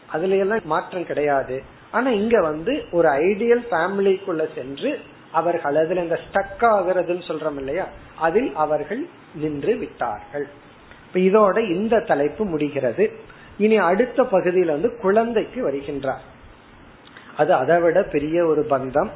அதுல 0.10 0.36
எல்லாம் 0.36 0.60
மாற்றம் 0.64 1.06
கிடையாது. 1.06 1.64
ஆனா 1.92 2.10
இங்க 2.10 2.42
வந்து 2.42 2.86
ஒரு 2.92 3.10
ஐடியல் 3.10 3.66
ஃபேமிலிக்குள்ள 3.72 4.48
சென்று 4.56 5.00
அவர்கள் 5.32 5.76
அதுல 5.76 6.02
இந்த 6.02 6.20
ஸ்டக் 6.32 6.64
ஆகுறதுன்னு 6.64 7.28
சொல்றோம் 7.28 7.58
இல்லையா? 7.58 7.88
அதில் 8.18 8.56
அவர்கள் 8.56 9.08
நின்று 9.36 9.76
விட்டார்கள். 9.76 10.48
இப்ப 11.14 11.20
இதோட 11.20 11.70
இந்த 11.70 12.00
தலைப்பு 12.00 12.46
முடிகிறது. 12.46 13.12
இனி 13.58 13.78
அடுத்த 13.78 14.24
பகுதியில் 14.24 14.68
வந்து 14.68 14.98
குழந்தைக்கு 14.98 15.72
வருகின்றார். 15.72 16.24
அது 17.38 17.54
அதை 17.54 17.82
விட 17.82 18.04
பெரிய 18.04 18.46
ஒரு 18.46 18.66
பந்தம். 18.70 19.10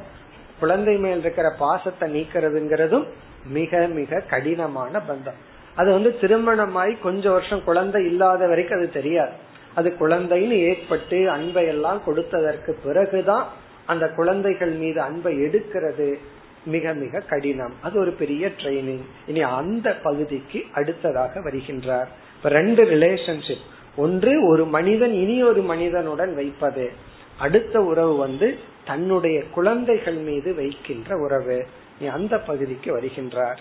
குழந்தை 0.60 0.96
மேல் 0.96 1.18
இருக்கிற 1.18 1.54
பாசத்தை 1.58 2.20
நீக்கிறதுங்கிறதும் 2.20 3.06
மிக 3.46 3.86
மிக 3.86 4.20
கடினமான 4.20 4.98
பந்தம். 4.98 5.38
அது 5.76 5.92
வந்து 5.92 6.16
திருமணமாய் 6.20 7.00
கொஞ்ச 7.02 7.30
வருஷம் 7.30 7.64
குழந்தை 7.64 8.04
இல்லாத 8.04 8.46
வரைக்கும் 8.46 8.78
அது 8.78 8.90
தெரியாது. 8.90 9.32
அது 9.74 9.94
குழந்தைன்னு 10.00 10.58
ஏற்பட்டு 10.70 11.30
அன்பை 11.30 11.66
எல்லாம் 11.66 12.02
கொடுத்ததற்கு 12.06 12.70
பிறகுதான் 12.84 13.48
அந்த 13.86 14.08
குழந்தைகள் 14.08 14.70
மீது 14.70 15.00
அன்பை 15.00 15.36
எடுக்கிறது 15.36 16.18
மிக 16.64 16.92
மிக 16.92 17.20
கடினம். 17.20 17.74
அது 17.82 18.00
ஒரு 18.00 18.10
பெரிய 18.10 18.48
ட்ரைனிங் 18.48 19.04
இனி 19.26 19.42
அந்த 19.42 19.94
பகுதிக்கு 19.94 20.64
அடுத்ததாக 20.72 21.40
வருகின்றார். 21.40 22.06
இப்ப 22.36 22.48
ரெண்டு 22.48 22.84
ரிலேஷன்ஷிப் 22.84 23.64
ஒன்று 23.96 24.46
ஒரு 24.46 24.64
மனிதன் 24.66 25.12
இனி 25.12 25.42
ஒரு 25.42 25.62
மனிதனுடன் 25.62 26.34
வைப்பது. 26.34 26.90
அடுத்த 27.38 27.80
உறவு 27.80 28.16
வந்து 28.16 28.58
தன்னுடைய 28.84 29.42
குழந்தைகள் 29.44 30.14
மீது 30.14 30.54
வைக்கின்ற 30.54 31.16
உறவு. 31.16 31.66
நீ 32.00 32.06
அந்த 32.06 32.38
பகுதிக்கு 32.38 32.98
வருகின்றார். 32.98 33.56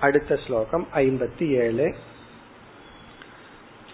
அடுத்த 0.00 0.38
ஸ்லோகம் 0.46 0.86
ஐம்பத்தி 0.94 1.46
ஏழு 1.56 1.88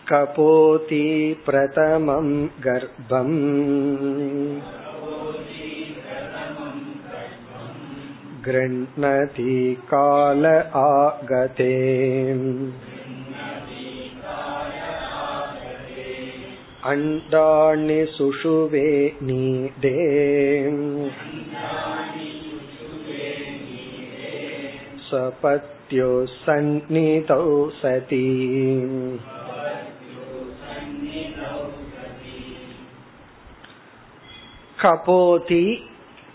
கபோதி 0.06 1.06
பிரதமம் 1.44 2.34
கர்ப்பம் 2.62 3.38
गृह्णति 8.44 9.54
काल 9.90 10.46
आगते 10.80 11.74
अण्डानि 16.84 17.98
सुषुवे 18.14 18.90
नीदे 19.22 19.96
स्वपत्यो 25.84 26.10
सन्निधौ 26.36 27.44
सती 27.80 28.26
கபோதி 34.78 35.64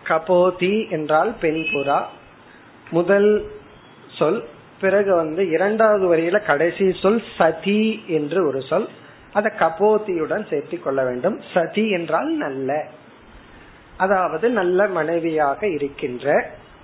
கபோதி 0.06 0.74
என்றால் 0.90 1.32
பெண்புறா 1.42 2.00
முதல் 2.92 3.30
சொல் 4.18 4.38
பிறகு 4.82 5.12
வந்து 5.16 5.42
இரண்டாவது 5.50 6.06
வரியில 6.12 6.40
கடைசி 6.46 6.86
சொல் 7.02 7.22
சதி 7.38 7.82
என்று 8.08 8.40
ஒரு 8.48 8.62
சொல் 8.64 8.88
அதை 9.34 9.52
கபோதியுடன் 9.60 10.46
சேர்த்து 10.50 10.78
கொள்ள 10.80 11.02
வேண்டும் 11.04 11.38
சதி 11.54 11.86
என்றால் 11.90 12.30
நல்ல 12.38 12.78
அதாவது 13.98 14.50
நல்ல 14.52 14.88
மனைவியாக 14.90 15.68
இருக்கின்ற 15.68 16.28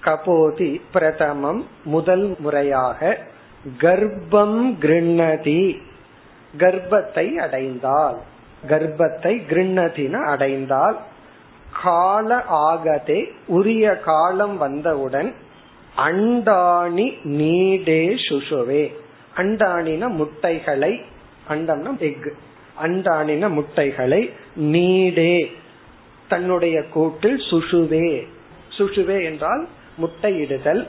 கபோதி 0.03 0.81
பிரதமம் 0.93 1.67
முதல் 1.85 2.37
முறையாக 2.39 3.19
கர்ப்பம் 3.81 4.61
கிருண்ணதி. 4.81 5.79
கர்ப்பத்தை 6.59 7.35
அடைந்தால் 7.37 8.17
கர்ப்பத்தை 8.69 9.33
கிருண்ணதின 9.49 10.25
அடைந்தால் 10.25 10.97
கால 11.83 12.45
ஆகதே 12.51 13.29
உரிய 13.47 14.01
காலம் 14.01 14.57
வந்தவுடன் 14.57 15.35
அண்டாணி 15.97 17.07
நீடே 17.25 18.03
சுஷுவே 18.29 18.93
அண்டாணின 19.37 20.09
முட்டைகளை 20.09 21.01
அண்டம்னா 21.49 21.99
எக் 22.01 22.33
அண்டாணின 22.83 23.49
முட்டைகளை 23.49 24.31
நீடே 24.57 25.49
தன்னுடைய 26.29 26.85
கூட்டில் 26.85 27.41
சுஷுவே 27.51 28.27
சுஷுவே 28.79 29.25
என்றால் 29.25 29.69
முட்டையிடுதல் 29.98 30.82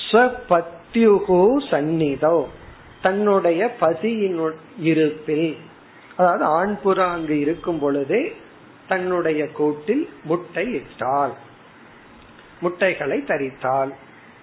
ஸ்வபத்யுகு 0.00 1.42
சந்நிதோ 1.70 2.36
தன்னுடைய 3.02 3.60
பசியின் 3.80 4.38
இருப்பில் 4.82 5.48
அதாவது 6.16 6.44
ஆண் 6.52 6.76
புறா 6.84 7.06
அங்கு 7.10 7.36
இருக்கும் 7.38 7.80
பொழுதே 7.80 8.22
தன்னுடைய 8.86 9.42
கூட்டில் 9.52 10.04
முட்டை 10.24 10.66
இட்டாள் 10.74 11.34
முட்டைகளை 12.60 13.18
தரித்தாள் 13.24 13.92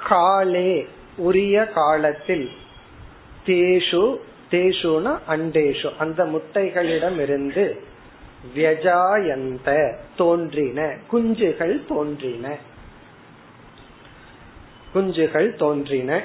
காலே 0.07 0.71
உரிய 1.18 1.66
காலத்தில் 1.66 2.50
தேஷு 3.46 4.18
தேஷுன 4.50 5.06
அண்டேஷு. 5.28 5.88
அந்த 5.98 6.24
முட்டைகளிடமிருந்து 6.24 7.64
வியஜாயந்த 8.56 9.68
தோன்றின 10.16 10.94
குஞ்சுகள் 11.12 11.86
தோன்றின. 11.88 12.56
குஞ்சுகள் 14.94 15.56
தோன்றின. 15.56 16.22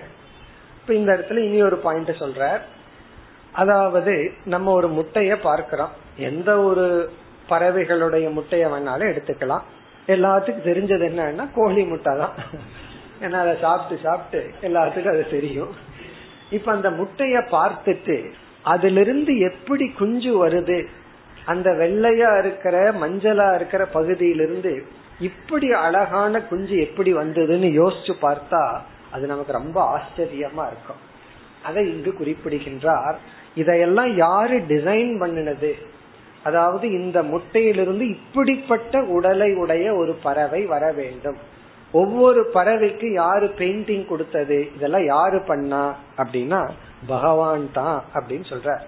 இப்ப 0.81 0.93
இந்த 0.93 1.13
இடத்துல 1.13 1.37
இனி 1.37 1.61
ஒரு 1.61 1.77
பாயிண்ட் 1.77 2.09
சொல்ற 2.09 2.61
அதாவது 3.51 4.31
நம்ம 4.45 4.71
ஒரு 4.71 4.89
முட்டைய 4.89 5.35
பார்க்கிறோம். 5.41 5.89
எந்த 6.17 6.61
ஒரு 6.61 7.11
பறவைகளுடைய 7.49 8.27
முட்டைய 8.37 8.63
வேணாலும் 8.73 9.11
எடுத்துக்கலாம். 9.11 9.61
எல்லாத்துக்கும் 10.07 10.67
தெரிஞ்சது 10.69 11.05
என்னன்னா 11.09 11.47
கோழி 11.55 11.83
முட்டை 11.83 12.17
தான். 12.17 12.33
ஏன்னா 13.23 13.31
அதை 13.31 13.55
சாப்பிட்டு 13.61 14.03
சாப்பிட்டு 14.03 14.51
எல்லாத்துக்கும் 14.61 15.13
அது 15.13 15.27
தெரியும். 15.29 15.75
இப்ப 16.51 16.71
அந்த 16.71 16.89
முட்டைய 16.89 17.43
பார்த்துட்டு 17.51 18.31
அதுல 18.63 18.99
இருந்து 18.99 19.37
எப்படி 19.37 19.89
குஞ்சு 19.89 20.47
வருது? 20.47 20.85
அந்த 21.45 21.69
வெள்ளையா 21.71 22.39
இருக்கிற 22.39 22.91
மஞ்சளா 22.91 23.55
இருக்கிற 23.55 23.85
பகுதியிலிருந்து 23.85 24.83
இப்படி 25.19 25.71
அழகான 25.71 26.41
குஞ்சு 26.41 26.79
எப்படி 26.79 27.13
வந்ததுன்னு 27.13 27.69
யோசிச்சு 27.79 28.13
பார்த்தா 28.21 28.79
அது 29.11 29.27
நமக்கு 29.27 29.51
ரொம்ப 29.51 29.97
ஆச்சரியமா 29.97 30.67
இருக்கும். 30.67 31.01
அதை 31.63 31.89
இங்கு 31.89 32.13
குறிப்பிடுகின்றார். 32.13 33.17
இதையெல்லாம் 33.55 34.15
யாரு 34.15 34.59
டிசைன் 34.59 35.11
பண்ணினது? 35.21 35.71
அதாவது 36.43 36.91
இந்த 36.91 37.23
முட்டையிலிருந்து 37.23 38.01
இப்படிப்பட்ட 38.01 39.03
உடலை 39.03 39.53
உடைய 39.53 39.93
ஒரு 39.93 40.13
பறவை 40.23 40.65
வர 40.65 40.91
வேண்டும். 40.91 41.37
ஒவ்வொரு 41.93 42.49
பறவைக்கு 42.53 43.11
யாரு 43.11 43.53
பெயிண்டிங் 43.57 44.05
கொடுத்தது 44.05 44.71
இதெல்லாம் 44.75 45.05
யாரு 45.05 45.39
பண்ணா 45.39 45.95
அப்படின்னா 46.17 46.69
பகவான் 47.07 47.71
தான் 47.71 48.03
அப்படின்னு 48.13 48.45
சொல்ற 48.49 48.79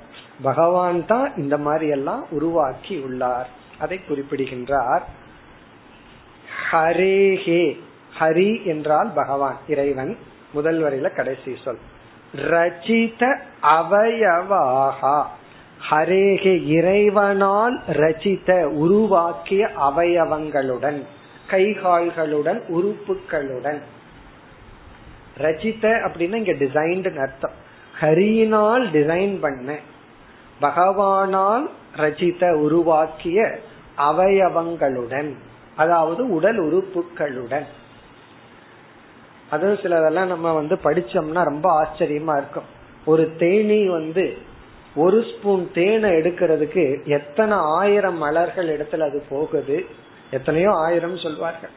பகவான் 0.42 1.06
தான் 1.06 1.32
இந்த 1.38 1.58
மாதிரி 1.58 1.88
எல்லாம் 1.88 2.26
உருவாக்கி 2.30 2.98
உள்ளார். 2.98 3.50
அதை 3.80 4.00
குறிப்பிடுகின்றார். 4.04 5.04
ஹரேஹே 6.72 7.78
ஹரி 8.20 8.64
என்றால் 8.64 9.12
பகவான் 9.16 9.58
இறைவன். 9.68 10.18
முதல் 10.54 10.82
வரையில 10.82 11.16
கடைசி 11.16 11.56
சொல். 11.64 11.78
ரச்சித 12.36 13.38
அவயவாகா. 13.62 15.24
ஹரேகே 15.92 16.66
இறைவனால் 16.66 17.82
ரச்சித 17.88 18.64
உருவாக்கிய 18.66 19.70
அவயவங்களுடன். 19.80 21.06
கைகால்களுடன் 21.56 22.62
உறுப்புகளுடன். 22.70 23.82
ரச்சித 25.42 25.86
அப்படின்னா 26.08 26.34
இங்க 26.34 26.52
டிசைன்டு 26.52 27.20
அர்த்தம். 27.20 27.64
ஹரியினால் 28.02 28.86
டிசைன் 28.92 29.40
பண்ண 29.40 29.76
பகவானால் 30.62 31.66
ரச்சித 31.98 32.52
உருவாக்கிய 32.52 33.60
அவயவங்களுடன் 33.98 35.34
அதாவது 35.76 36.30
உடல் 36.30 36.60
உறுப்புகளுடன். 36.60 37.66
அதுவும் 39.50 39.78
சிலதெல்லாம் 39.78 40.26
நம்ம 40.26 40.54
வந்து 40.54 40.76
படிச்சோம்னா 40.84 41.44
ரொம்ப 41.44 41.68
ஆச்சரியமா 41.84 42.38
இருக்கும். 42.38 42.64
ஒரு 43.06 43.36
தேனி 43.38 43.88
வந்து 43.90 44.38
ஒரு 44.96 45.24
ஸ்பூன் 45.24 45.72
தேனை 45.74 46.10
எடுக்கிறதுக்கு 46.10 47.06
எத்தனை 47.06 47.58
ஆயிரம் 47.58 48.18
மலர்கள் 48.18 48.78
இடத்துல 48.78 49.00
அது 49.00 49.24
போகுது? 49.30 49.86
எத்தனையோ 50.38 50.72
ஆயிரம் 50.86 51.18
சொல்வார்கள். 51.26 51.74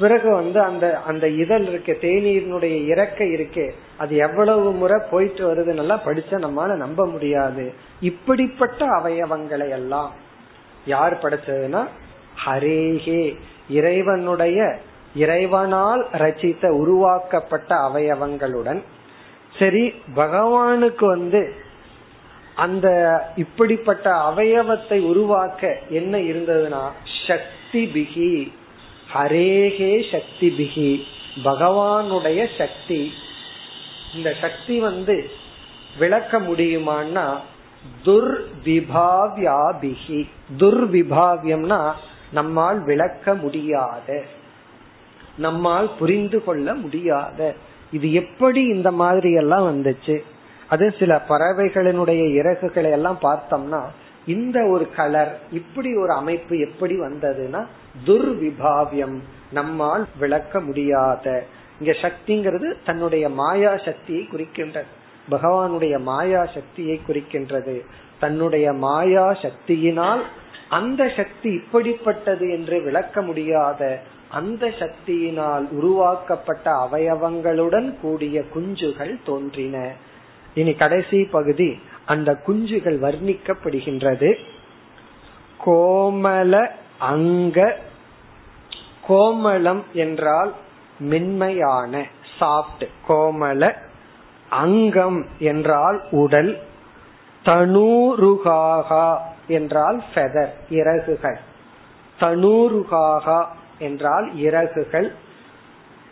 பிறகு 0.00 0.28
வந்து 0.34 0.58
அந்த 0.60 0.84
அந்த 1.06 1.26
இதழ் 1.42 1.64
இருக்க 1.64 1.92
தேநீரினுடைய 1.92 2.74
இறக்க 2.92 3.20
இருக்கே 3.36 3.66
அது 3.98 4.12
எவ்வளவு 4.26 4.68
முறை 4.72 4.98
போயிட்டு 5.10 5.42
வருதுன்னு 5.48 5.96
படிச்ச 6.08 6.32
நம்மால 6.46 6.76
நம்ப 6.84 7.06
முடியாது. 7.06 7.64
இப்படிப்பட்ட 8.10 8.80
அவயவங்களை 8.98 9.68
எல்லாம் 9.78 10.12
யார் 10.84 11.16
படைச்சதுன்னா 11.22 11.82
ஹரேஹே 12.44 13.22
இறைவனுடைய 13.70 14.60
இறைவனால் 15.14 16.02
ரச்சித்த 16.22 16.66
உருவாக்கப்பட்ட 16.82 17.70
அவயவங்களுடன். 17.88 18.80
சரி 19.58 19.84
பகவானுக்கு 20.16 21.04
வந்து 21.06 21.42
அந்த 22.54 22.88
இப்படிப்பட்ட 23.36 24.06
அவயவத்தை 24.30 24.98
உருவாக்க 25.12 25.72
என்ன 25.98 26.14
இருந்ததுன்னா 26.30 26.82
சக்தி. 27.26 27.58
பிகி 27.72 28.52
ஹரேகே 29.14 30.10
சக்தி 30.10 30.54
பிகி 30.58 31.02
பகவானுடைய 31.44 32.46
சக்தி. 32.58 33.12
இந்த 34.14 34.34
சக்தி 34.40 34.78
வந்து 34.78 35.30
விளக்க 35.98 36.40
முடியுமான்னா 36.40 37.36
துர்விபாவியாபிகி. 38.04 40.28
துர்விபாவியம்னா 40.58 41.92
நம்மால் 42.32 42.84
விளக்க 42.84 43.34
முடியாத 43.34 44.24
நம்மால் 45.36 45.90
புரிந்து 45.98 46.44
கொள்ள 46.44 46.74
முடியாத. 46.74 47.54
இது 47.92 48.12
எப்படி 48.12 48.62
இந்த 48.62 48.90
மாதிரி 48.90 49.32
எல்லாம் 49.32 49.70
வந்துச்சு? 49.70 50.22
அது 50.68 50.94
சில 50.98 51.24
பறவைகளினுடைய 51.28 52.34
இறகுகளை 52.34 52.90
எல்லாம் 52.90 53.18
பார்த்தோம்னா 53.22 53.82
இந்த 54.26 54.66
ஒரு 54.66 54.90
கலர் 54.96 55.40
இப்படி 55.52 55.96
ஒரு 55.96 56.12
அமைப்பு 56.12 56.58
எப்படி 56.58 57.00
வந்ததுன்னா 57.00 57.66
துர்விபாவியம் 58.06 59.18
நம்மால் 59.52 60.06
விளக்க 60.18 60.60
முடியாத. 60.60 61.44
இங்க 61.80 61.92
சக்திங்கிறது 61.92 62.74
தன்னுடைய 62.84 63.28
மாயா 63.28 63.76
சக்தியை 63.76 64.28
குறிக்கின்றது. 64.32 64.90
பகவானுடைய 65.30 66.00
மாயா 66.00 66.46
சக்தியை 66.46 67.00
குறிக்கின்றது. 67.08 67.80
தன்னுடைய 68.20 68.72
மாயா 68.72 69.32
சக்தியினால் 69.32 70.20
அந்த 70.68 71.12
சக்தி 71.16 71.56
இப்படிப்பட்டது 71.56 72.50
என்று 72.50 72.82
விளக்க 72.82 73.22
முடியாத 73.22 74.02
அந்த 74.28 74.72
சக்தியினால் 74.78 75.68
உருவாக்கப்பட்ட 75.70 76.88
அவயவங்களுடன் 76.90 77.94
கூடிய 78.00 78.42
குஞ்சுகள் 78.54 79.16
தோன்றின. 79.24 79.92
இனி 80.54 80.74
கடைசி 80.74 81.24
பகுதி 81.24 81.78
அந்த 82.06 82.38
குஞ்சுகள் 82.46 82.98
வர்ணிக்கப்படுகின்றது. 82.98 84.38
கோமல 85.66 86.70
அங்க 86.98 87.76
கோமலம் 89.08 89.82
என்றால் 89.92 90.54
மென்மையான 90.98 92.06
சாப்ட் 92.38 92.84
கோமல 93.08 93.74
அங்கம் 94.48 95.26
என்றால் 95.38 96.02
உடல் 96.10 96.58
தனூருகாகா 97.44 99.16
என்றால் 99.46 100.04
ஃபெதர் 100.14 100.50
இறகுகள். 100.70 101.38
தனூருகாகா 102.20 103.46
என்றால் 103.78 104.36
இறகுகள் 104.36 105.12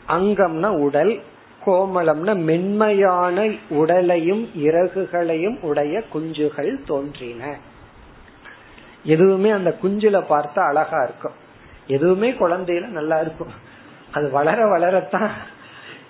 அங்கம்னா 0.09 0.68
உடல் 0.68 1.20
கோமலம்னா 1.67 2.37
மென்மையான 2.37 3.53
உடலையும் 3.69 4.51
இறகுகளையும் 4.57 5.61
உடைய 5.61 6.03
குஞ்சுகள் 6.15 6.85
தோன்றின. 6.87 7.57
எதுவுமே 9.05 9.51
அந்த 9.51 9.75
குஞ்சுல 9.83 10.25
பார்த்தா 10.29 10.59
அழகா 10.59 11.03
இருக்கும். 11.03 11.33
எதுவுமே 11.87 12.31
குழந்தையில 12.31 12.87
நல்லா 12.87 13.21
இருக்கும். 13.21 13.53
அது 14.13 14.31
வளர 14.31 14.79
வளரத்தான் 14.79 15.31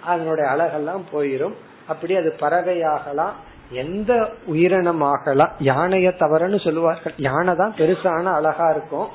அதனுடைய 0.05 0.51
அழகெல்லாம் 0.51 1.03
போயிரும். 1.13 1.55
அப்படி 1.89 2.17
அது 2.17 2.35
பறவையாகலாம் 2.41 3.33
எந்த 3.71 4.31
உயிரினமாகலாம் 4.51 5.51
யானைய 5.61 6.11
தவறுன்னு 6.19 6.65
சொல்லுவார்கள். 6.65 7.13
யானை 7.17 7.55
தான் 7.55 7.75
பெருசான 7.79 8.25
அழகா 8.25 8.71
இருக்கும். 8.71 9.09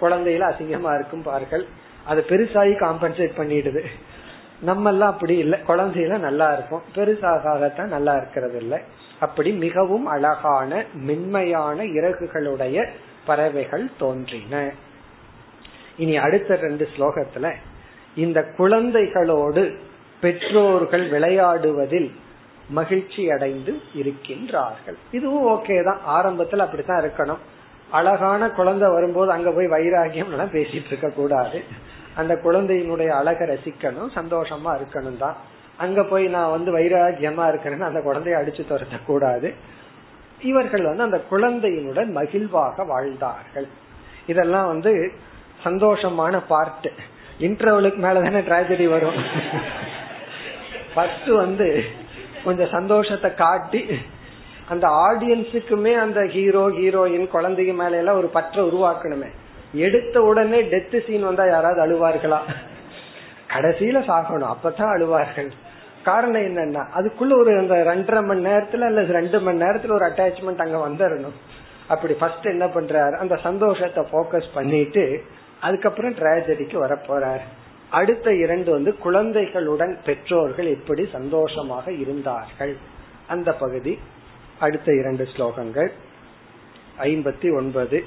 குழந்தையில 0.00 0.52
அசிங்கமா 0.52 0.94
இருக்கும் 0.94 1.22
பார்கள். 1.22 1.66
அது 2.06 2.24
பெருசாகி 2.28 2.74
காம்பன்சேட் 2.82 3.38
பண்ணிடுது. 3.38 3.84
நம்ம 4.60 4.90
எல்லாம் 4.90 5.12
அப்படி 5.12 5.36
இல்லை. 5.36 5.58
குழந்தையில 5.68 6.18
நல்லா 6.18 6.52
இருக்கும். 6.52 6.82
பெருசாகத்தான் 6.94 7.86
நல்லா 7.86 8.16
இருக்கிறது 8.16 8.56
இல்லை. 8.56 8.78
அப்படி 9.20 9.52
மிகவும் 9.52 10.06
அழகான 10.06 10.84
மென்மையான 10.94 11.82
இறகுகளுடைய 11.82 12.88
பறவைகள் 13.26 13.90
தோன்றின. 13.98 14.70
இனி 15.96 16.16
அடுத்த 16.16 16.56
ரெண்டு 16.56 16.88
ஸ்லோகத்துல 16.96 17.52
இந்த 18.14 18.44
குழந்தைகளோடு 18.58 19.76
பெற்றோர்கள் 20.20 21.10
விளையாடுவதில் 21.10 22.12
மகிழ்ச்சி 22.68 23.30
அடைந்து 23.30 23.80
இருக்கின்றார்கள். 23.96 24.94
இதுவும் 25.10 25.46
ஓகே 25.46 25.84
தான். 25.84 26.00
ஆரம்பத்துல 26.08 26.56
அப்படித்தான் 26.56 27.02
இருக்கணும். 27.02 27.38
அழகான 27.90 28.50
குழந்தை 28.50 28.88
வரும்போது 28.88 29.30
அங்க 29.30 29.50
போய் 29.50 29.66
வைராகியம் 29.66 30.30
எல்லாம் 30.30 30.50
பேசிட்டு 30.50 30.86
இருக்க 30.86 31.08
கூடாது 31.08 31.62
அந்த 32.20 32.34
குழந்தையினுடைய 32.44 33.10
அழக 33.20 33.46
ரசிக்கணும் 33.52 34.10
சந்தோஷமா 34.18 34.70
இருக்கணும் 34.78 35.20
தான். 35.24 35.36
அங்க 35.84 36.00
போய் 36.10 36.26
நான் 36.34 36.54
வந்து 36.56 36.70
வைராகியமா 36.76 37.44
இருக்கிறேன்னு 37.50 37.88
அந்த 37.88 38.00
குழந்தைய 38.06 38.40
அடிச்சு 38.40 38.62
துரத்த 38.68 38.98
கூடாது 39.06 39.48
இவர்கள் 40.50 40.88
வந்து 40.88 41.06
அந்த 41.08 41.18
குழந்தையினுடன் 41.32 42.10
மகிழ்வாக 42.18 42.84
வாழ்ந்தார்கள். 42.92 43.68
இதெல்லாம் 44.32 44.68
வந்து 44.72 44.92
சந்தோஷமான 45.64 46.34
பார்ட் 46.48 46.88
இன்டர்வலுக்கு 47.46 48.00
மேலதானே 48.06 48.40
டிராஜடி 48.48 48.86
வரும். 48.94 49.18
ஃபர்ஸ்ட் 50.94 51.30
வந்து 51.44 51.68
கொஞ்சம் 52.44 52.74
சந்தோஷத்தை 52.78 53.30
காட்டி 53.34 53.82
அந்த 54.72 54.86
ஆடியன்ஸுக்குமே 55.06 55.92
அந்த 56.04 56.20
ஹீரோ 56.34 56.62
ஹீரோயின் 56.78 57.26
குழந்தைங்க 57.34 57.74
மேல 57.82 57.98
எல்லாம் 58.02 58.20
ஒரு 58.22 58.28
பற்ற 58.36 58.56
உருவாக்கணுமே. 58.70 59.28
எடுத்த 59.72 60.22
உடனே 60.22 60.62
டெத் 60.62 61.06
சீன் 61.06 61.24
வந்தா 61.24 61.46
யாராவது 61.46 61.86
அழுவார்களா? 61.86 62.38
கடைசியில 63.48 63.98
சாகணும். 64.02 64.54
அப்பதான் 64.54 64.92
அழுவார்கள். 64.94 65.50
காரணம் 66.04 66.40
என்னன்னா 66.40 66.84
அதுக்குள்ள 66.96 67.38
ஒரு 67.38 67.58
அந்த 67.58 67.74
ரெண்டரை 67.74 68.24
மணி 68.24 68.44
நேரத்துல 68.44 68.80
அல்ல 68.80 69.02
ரெண்டு 69.02 69.40
மணி 69.40 69.60
நேரத்துல 69.60 69.92
ஒரு 69.92 70.06
அட்டாச்மெண்ட் 70.06 70.70
அங்க 70.70 71.06
வந்துடணும் 71.06 71.32
அப்படி 71.88 72.12
ஃபர்ஸ்ட் 72.12 72.46
என்ன 72.46 72.66
பண்றாரு? 72.66 73.16
அந்த 73.16 73.36
சந்தோஷத்தை 73.36 74.04
போக்கஸ் 74.12 74.54
பண்ணிட்டு 74.54 75.22
அதுக்கப்புறம் 75.60 76.14
டிராஜடிக்கு 76.14 76.76
வரப்போறாரு. 76.84 77.40
அடுத்த 77.90 78.34
இரண்டு 78.34 78.70
வந்து 78.70 78.96
குழந்தைகளுடன் 78.96 79.98
பெற்றோர்கள் 80.04 80.66
எப்படி 80.66 81.08
சந்தோஷமாக 81.12 81.92
இருந்தார்கள்? 81.92 82.76
அந்த 83.26 83.52
பகுதி. 83.52 83.98
அடுத்த 84.58 84.92
இரண்டு 84.92 85.28
ஸ்லோகங்கள். 85.36 85.88
ஐம்பத்தி 86.98 87.56
ஒன்பது. 87.56 88.04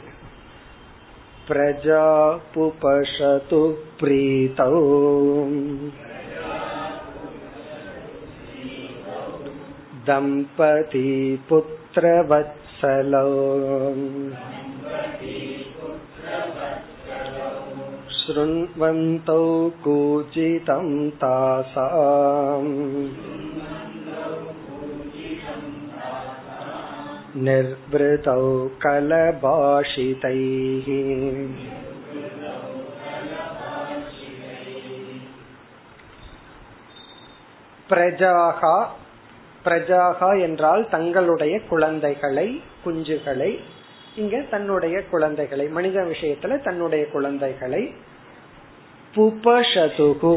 प्रजापुपशतु 1.49 3.61
प्रीतौ 4.01 4.75
दम्पती 10.09 11.11
पुत्रवत्सलौ 11.49 13.31
शृण्वन्तौ 18.19 19.45
कूचितं 19.85 20.89
तासाम् 21.23 22.75
निर्वृतौ 27.45 28.43
कलभाषितैः 28.85 30.29
பிரஜாகா 37.89 38.75
பிரஜாகா 39.65 40.31
என்றால் 40.41 40.83
தங்களுடைய 40.89 41.55
குழந்தைகளை 41.69 42.49
குஞ்சுகளை 42.85 43.51
இங்க 44.15 44.37
தன்னுடைய 44.51 44.97
குழந்தைகளை 45.05 45.67
மனித 45.69 45.99
விஷயத்துல 46.05 46.59
தன்னுடைய 46.63 47.05
குழந்தைகளை 47.11 47.83
புபஷதுகு 49.15 50.35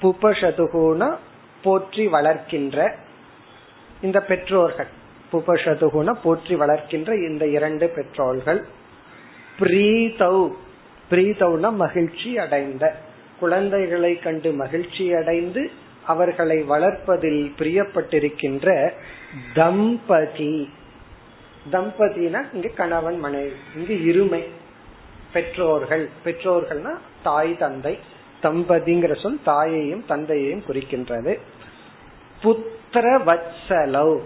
புபஷதுகுனா 0.00 1.08
போற்றி 1.64 2.04
வளர்க்கின்ற 2.06 2.78
இந்த 4.02 4.18
பெற்றோர்கள் 4.20 4.90
புபஷதுகுன 5.31 6.15
போற்றி 6.23 6.55
வளர்க்கின்ற 6.55 7.27
இந்த 7.27 7.47
இரண்டு 7.47 7.87
பெற்றோர்கள். 7.89 8.67
பிரீதௌ 9.59 10.51
பிரீதௌன 11.11 11.73
மகிழ்ச்சி 11.73 12.37
அடைந்த. 12.37 12.95
குழந்தைகளை 13.39 14.19
கண்டு 14.19 14.51
மகிழ்ச்சி 14.51 15.13
அடைந்து 15.13 15.71
அவர்களை 16.05 16.63
வளர்ப்பதில் 16.63 17.51
பிரியப்பட்டிருக்கின்ற 17.59 18.91
தம்பதி. 19.53 20.69
தம்பதினா 21.71 22.45
இங்க 22.53 22.67
கணவன் 22.75 23.19
மனைவி 23.19 23.55
இங்கு 23.75 24.13
இருமை. 24.13 24.43
பெற்றோர்கள். 25.33 26.09
பெற்றோர்கள்னா 26.25 26.97
தாய் 27.23 27.57
தந்தை. 27.57 27.99
தம்பதிங்கிற 28.43 29.21
சொல் 29.21 29.39
தாயையும் 29.43 30.05
தந்தையையும் 30.05 30.63
குறிக்கின்றது. 30.67 31.39
புத்திர 32.43 33.17
வத்சலவ் 33.23 34.19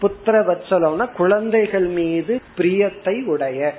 புத்திர 0.00 0.40
வத்சலம்னா 0.46 1.12
குழந்தைகள் 1.12 1.86
மீது 1.86 2.40
பிரியத்தை 2.56 3.24
உடைய. 3.24 3.74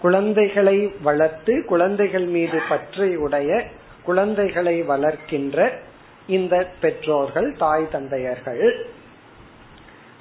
குழந்தைகளை 0.00 0.92
வளர்த்து 1.02 1.64
குழந்தைகள் 1.64 2.24
மீது 2.24 2.62
பற்றை 2.68 3.16
உடைய 3.16 3.64
குழந்தைகளை 4.02 4.82
வளர்க்கின்ற 4.82 5.72
இந்த 6.26 6.70
பெற்றோர்கள் 6.80 7.56
தாய் 7.56 7.88
தந்தையர்கள். 7.88 8.86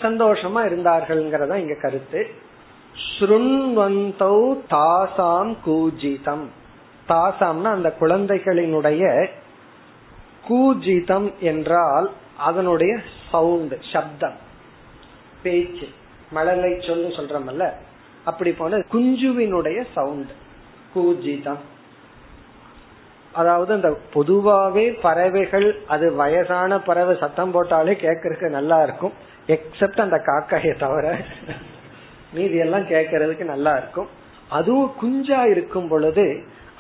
சந்தோஷமா 0.02 0.62
இருந்தார்கள்ங்கிறதா 0.70 1.56
இங்க 1.56 1.76
கருத்து. 1.82 2.28
ஸ்ருண்வந்தௌ 3.20 4.58
தாசாம் 4.70 5.56
கூஜிதம். 5.66 6.46
தாசாம்னா 7.08 7.64
அந்த 7.64 7.96
குழந்தைகளினுடைய 8.00 9.28
கூஜிதம் 10.50 11.40
என்றால் 11.40 12.12
அதனுடைய 12.38 12.98
சவுண்ட் 13.32 13.74
சப்தம். 13.94 14.43
பேச்சு 15.44 15.88
மழலை 16.32 16.72
சொல்லு 16.88 17.10
சொல்றமல்ல 17.18 17.66
அப்படி 18.30 18.52
போன 18.60 18.80
குஞ்சுவினுடைய 18.94 19.80
சவுண்ட் 19.96 20.32
கூஜிதம் 20.96 21.62
அதாவது 23.40 23.72
அந்த 23.74 23.90
பொதுவாவே 24.14 24.86
பறவைகள் 25.02 25.68
அது 25.94 26.08
வயசான 26.16 26.78
பறவை 26.88 27.14
சத்தம் 27.22 27.54
போட்டாலே 27.54 27.94
கேட்கறதுக்கு 28.06 28.50
நல்லா 28.58 28.78
இருக்கும் 28.84 29.14
எக்ஸப்ட் 29.48 30.04
அந்த 30.06 30.18
காக்காயை 30.28 30.74
தவிர 30.84 31.06
மீதி 32.36 32.58
எல்லாம் 32.66 32.86
கேட்கறதுக்கு 32.92 33.46
நல்லா 33.54 33.72
இருக்கும். 33.78 34.10
அதுவும் 34.50 34.92
குஞ்சா 35.02 35.42
இருக்கும் 35.54 35.88
பொழுது 35.88 36.26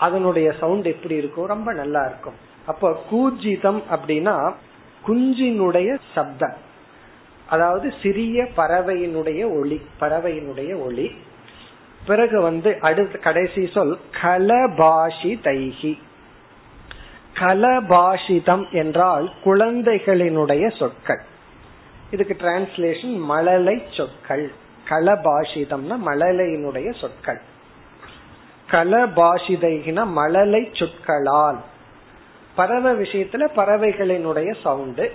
அதனுடைய 0.05 0.47
சவுண்ட் 0.59 0.87
எப்படி 0.93 1.15
இருக்கும் 1.15 1.51
ரொம்ப 1.53 1.69
நல்லா 1.73 2.01
இருக்கும். 2.09 2.37
அப்ப 2.71 2.91
கூஜிதம் 3.11 3.81
அப்படின்னா 3.95 4.35
குஞ்சினுடைய 5.07 5.89
சப்தம். 6.13 6.55
அதாவது 7.53 7.93
சிறிய 8.01 8.47
பறவையினுடைய 8.57 9.41
ஒளி 9.59 9.77
பறவையினுடைய 9.99 10.71
ஒளி. 10.79 11.07
பிறகு 12.05 12.41
வந்து 12.41 12.77
அடுத்த 12.81 13.17
கடைசி 13.17 13.69
சொல் 13.73 13.93
கலபாஷி 14.21 15.31
தைகி 15.43 15.93
கலபாஷிதம் 17.39 18.65
என்றால் 18.71 19.25
குழந்தைகளினுடைய 19.45 20.63
சொற்கள். 20.77 21.21
இதுக்கு 22.11 22.35
டிரான்ஸ்லேஷன் 22.39 23.17
மழலை 23.17 23.77
சொற்கள். 23.91 24.45
கலபாஷிதம்னா 24.89 25.95
மழலையினுடைய 26.05 26.89
சொற்கள். 27.01 27.41
கலபாஷிதைகின 28.71 30.05
மழலை 30.19 30.63
சொற்களால். 30.73 31.59
பறவை 32.55 32.93
விஷயத்துல 32.93 33.43
பறவைகளினுடைய 33.55 34.49
சவுண்டு 34.63 35.05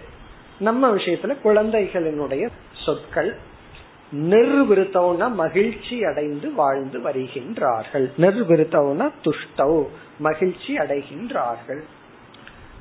நம்ம 0.58 0.90
விஷயத்துல 0.94 1.34
குழந்தைகளினுடைய 1.44 2.48
சொற்கள் 2.84 3.36
நிர்விருத்தவுனா 4.12 5.26
மகிழ்ச்சி 5.32 6.04
அடைந்து 6.04 6.54
வாழ்ந்து 6.54 6.98
வருகின்றார்கள். 6.98 8.06
நிர்விருத்தவுனா 8.18 9.06
துஷ்டவ் 9.24 9.86
மகிழ்ச்சி 10.18 10.78
அடைகின்றார்கள். 10.78 11.82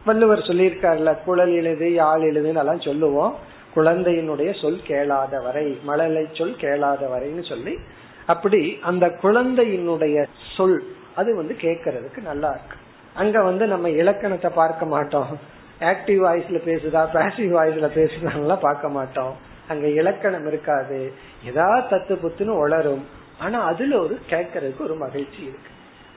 வள்ளுவர் 0.06 0.40
சொல்லியிருக்காருல 0.40 1.24
குழல் 1.24 1.54
எழுது 1.54 1.94
யாழ் 1.94 2.22
எழுதுன்னு 2.22 2.62
எல்லாம் 2.64 2.82
சொல்லுவோம். 2.82 3.36
குழந்தையினுடைய 3.76 4.62
சொல் 4.62 4.80
கேளாத 4.84 5.40
வரை 5.40 5.78
மழலை 5.84 6.28
சொல் 6.34 6.56
கேளாத 6.56 7.02
வரைன்னு 7.08 7.50
சொல்லி 7.50 7.78
அப்படி 8.26 8.78
அந்த 8.82 9.06
குழந்தையினுடைய 9.22 10.26
சொல் 10.56 10.84
அது 11.16 11.36
வந்து 11.36 11.56
கேட்கறதுக்கு 11.62 12.22
நல்லா 12.22 12.50
இருக்கு. 12.50 12.78
அங்க 13.14 13.44
வந்து 13.44 13.68
நம்ம 13.68 13.90
இலக்கணத்தை 13.90 14.52
பார்க்க 14.56 14.86
மாட்டோம். 14.86 15.56
ஆக்டிவ் 15.80 16.20
வாய்ஸ்ல 16.26 16.60
பேசுதா 16.66 17.02
பேசிவ் 17.14 17.52
வாய்ஸ்ல 17.58 17.88
பேசுதான்லாம் 17.96 18.60
பார்க்க 18.60 18.90
மாட்டோம். 18.90 19.36
அங்க 19.68 19.88
இலக்கணம் 19.88 20.48
இருக்காது. 20.48 21.14
ஏதாவது 21.46 21.98
தத்து 21.98 22.14
புத்துன்னு 22.14 22.60
வளரும் 22.60 23.06
ஆனா 23.40 23.64
அதுல 23.64 24.00
ஒரு 24.00 24.20
கேட்கறதுக்கு 24.30 24.82
ஒரு 24.82 24.96
மகிழ்ச்சி 24.96 25.42
இருக்கு. 25.42 25.72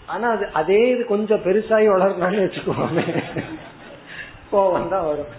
ஆனா 0.06 0.30
அது 0.30 0.48
அதே 0.52 0.88
இது 0.88 1.06
கொஞ்சம் 1.06 1.42
பெருசாகி 1.44 1.88
வளரணும்னு 1.94 2.44
வச்சுக்கோமே. 2.46 3.24
கோபம் 4.50 4.88
தான் 4.88 5.04
வரும். 5.04 5.32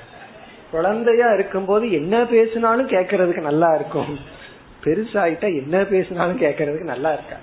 குழந்தையா 0.71 1.33
இருக்கும்போது 1.33 1.91
என்ன 1.91 2.25
பேசினாலும் 2.25 2.89
கேட்கறதுக்கு 2.89 3.41
நல்லா 3.41 3.75
இருக்கும். 3.75 4.19
பெருசாயிட்டா 4.83 5.63
என்ன 5.63 5.83
பேசினாலும் 5.83 6.39
கேட்கறதுக்கு 6.39 6.83
நல்லா 6.83 7.13
இருக்கா 7.13 7.35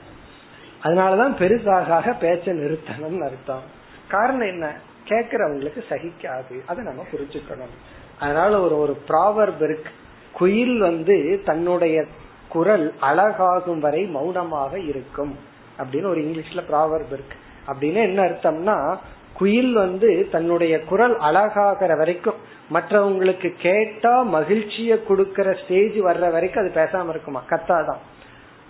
அதனாலதான் 0.85 1.35
பெருசாக 1.43 2.15
பேச்ச 2.21 2.45
நிறுத்தணும்னு 2.61 3.21
அர்த்தம். 3.21 3.63
காரணம் 4.09 4.49
என்ன? 4.49 4.75
கேக்குறவங்களுக்கு 5.09 5.83
சகிக்காது. 5.89 6.61
அதை 6.67 6.85
நம்ம 6.85 7.07
புரிஞ்சுக்கணும். 7.13 7.77
அதனால 8.19 8.61
ஒரு 8.61 8.79
ஒரு 8.79 8.97
ப்ராவர்ப் 9.09 9.63
இருக்கு. 9.63 9.91
குயில் 10.33 10.79
வந்து 10.79 11.43
தன்னுடைய 11.45 12.05
குரல் 12.49 12.95
அழகாகும் 13.01 13.79
வரை 13.79 14.05
மௌனமாக 14.05 14.79
இருக்கும். 14.79 15.39
அப்படின்னு 15.79 16.07
ஒரு 16.07 16.21
இங்கிலீஷ்ல 16.21 16.63
ப்ராவர்ப் 16.73 17.13
இருக்கு. 17.13 17.37
அப்படின்னு 17.67 17.95
என்ன 17.95 18.23
அர்த்தம்னா 18.23 18.97
குயில் 19.33 19.73
வந்து 19.73 20.29
தன்னுடைய 20.31 20.81
குரல் 20.81 21.19
அழகாகிற 21.19 21.97
வரைக்கும் 21.97 22.35
மற்றவங்களுக்கு 22.73 23.55
கேட்டா 23.59 24.23
மகிழ்ச்சிய 24.23 24.99
கொடுக்கற 25.09 25.65
ஸ்டேஜ் 25.65 25.93
வர்ற 25.93 26.31
வரைக்கும் 26.31 26.69
அது 26.69 26.83
பேசாம 26.83 27.09
இருக்குமா? 27.09 27.43
கத்தாதான். 27.49 27.97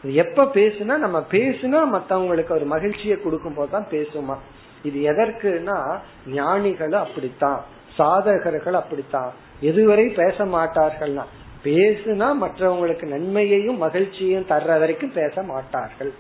எப்ப 0.03 0.45
பேசுனா 0.45 0.97
நம்ம 0.97 1.27
பேசுனா 1.31 1.89
மத்தவங்களுக்கு 1.93 2.53
ஒரு 2.53 2.65
மகிழ்ச்சியை 2.65 3.21
கொடுக்கும் 3.21 3.55
போதுதான் 3.55 3.87
பேசுமா? 3.91 4.37
இது 4.83 5.13
எதற்குனா 5.13 5.99
ஞானிகள் 6.27 6.93
அப்படித்தான் 6.93 7.65
சாதகர்கள் 7.99 8.73
அப்படித்தான். 8.73 9.33
எதுவரை 9.63 10.07
பேச 10.15 10.45
மாட்டார்கள்னா 10.45 11.25
பேசுனா 11.65 12.27
மற்றவங்களுக்கு 12.43 13.03
நன்மையையும் 13.03 13.77
மகிழ்ச்சியையும் 13.77 14.49
தர்ற 14.49 14.79
வரைக்கும் 14.79 15.13
பேச 15.13 15.43
மாட்டார்கள். 15.43 16.13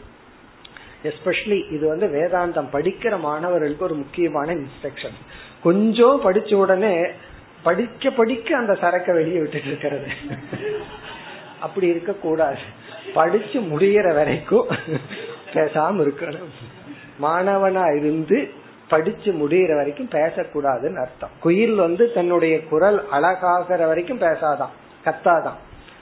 எஸ்பெஷலி 1.04 1.72
இது 1.72 1.88
வந்து 1.88 2.06
வேதாந்தம் 2.06 2.72
படிக்கிற 2.72 3.20
மாணவர்களுக்கு 3.20 3.84
ஒரு 3.84 3.94
முக்கியமான 3.94 4.54
இன்ஸ்ட்ரக்ஷன் 4.54 5.16
கொஞ்சம் 5.62 6.24
படிச்ச 6.24 6.54
உடனே 6.54 7.06
படிக்க 7.62 8.10
படிக்க 8.10 8.56
அந்த 8.56 8.72
சரக்கை 8.72 9.14
வெளியே 9.14 9.38
விட்டுட்டு 9.38 9.66
இருக்கிறது. 9.66 10.10
அப்படி 11.60 11.86
இருக்க 11.86 12.12
கூடாது 12.12 12.58
படிச்சு 13.14 13.60
முடியற 13.60 14.14
வரைக்கும் 14.14 14.68
பேசாம 15.54 16.02
இருக்கணும். 16.06 16.52
மாணவனா 17.22 17.96
இருந்து 17.96 18.50
படிச்சு 18.88 19.32
முடிகிற 19.32 19.74
வரைக்கும் 19.74 20.08
பேசக்கூடாதுன்னு 20.08 21.00
அர்த்தம். 21.00 21.30
குயில் 21.40 21.74
வந்து 21.74 22.12
தன்னுடைய 22.12 22.64
குரல் 22.64 23.06
அழகாகிற 23.12 23.86
வரைக்கும் 23.86 24.20
பேசாதான் 24.20 24.70
கத்தாதான். 25.04 25.58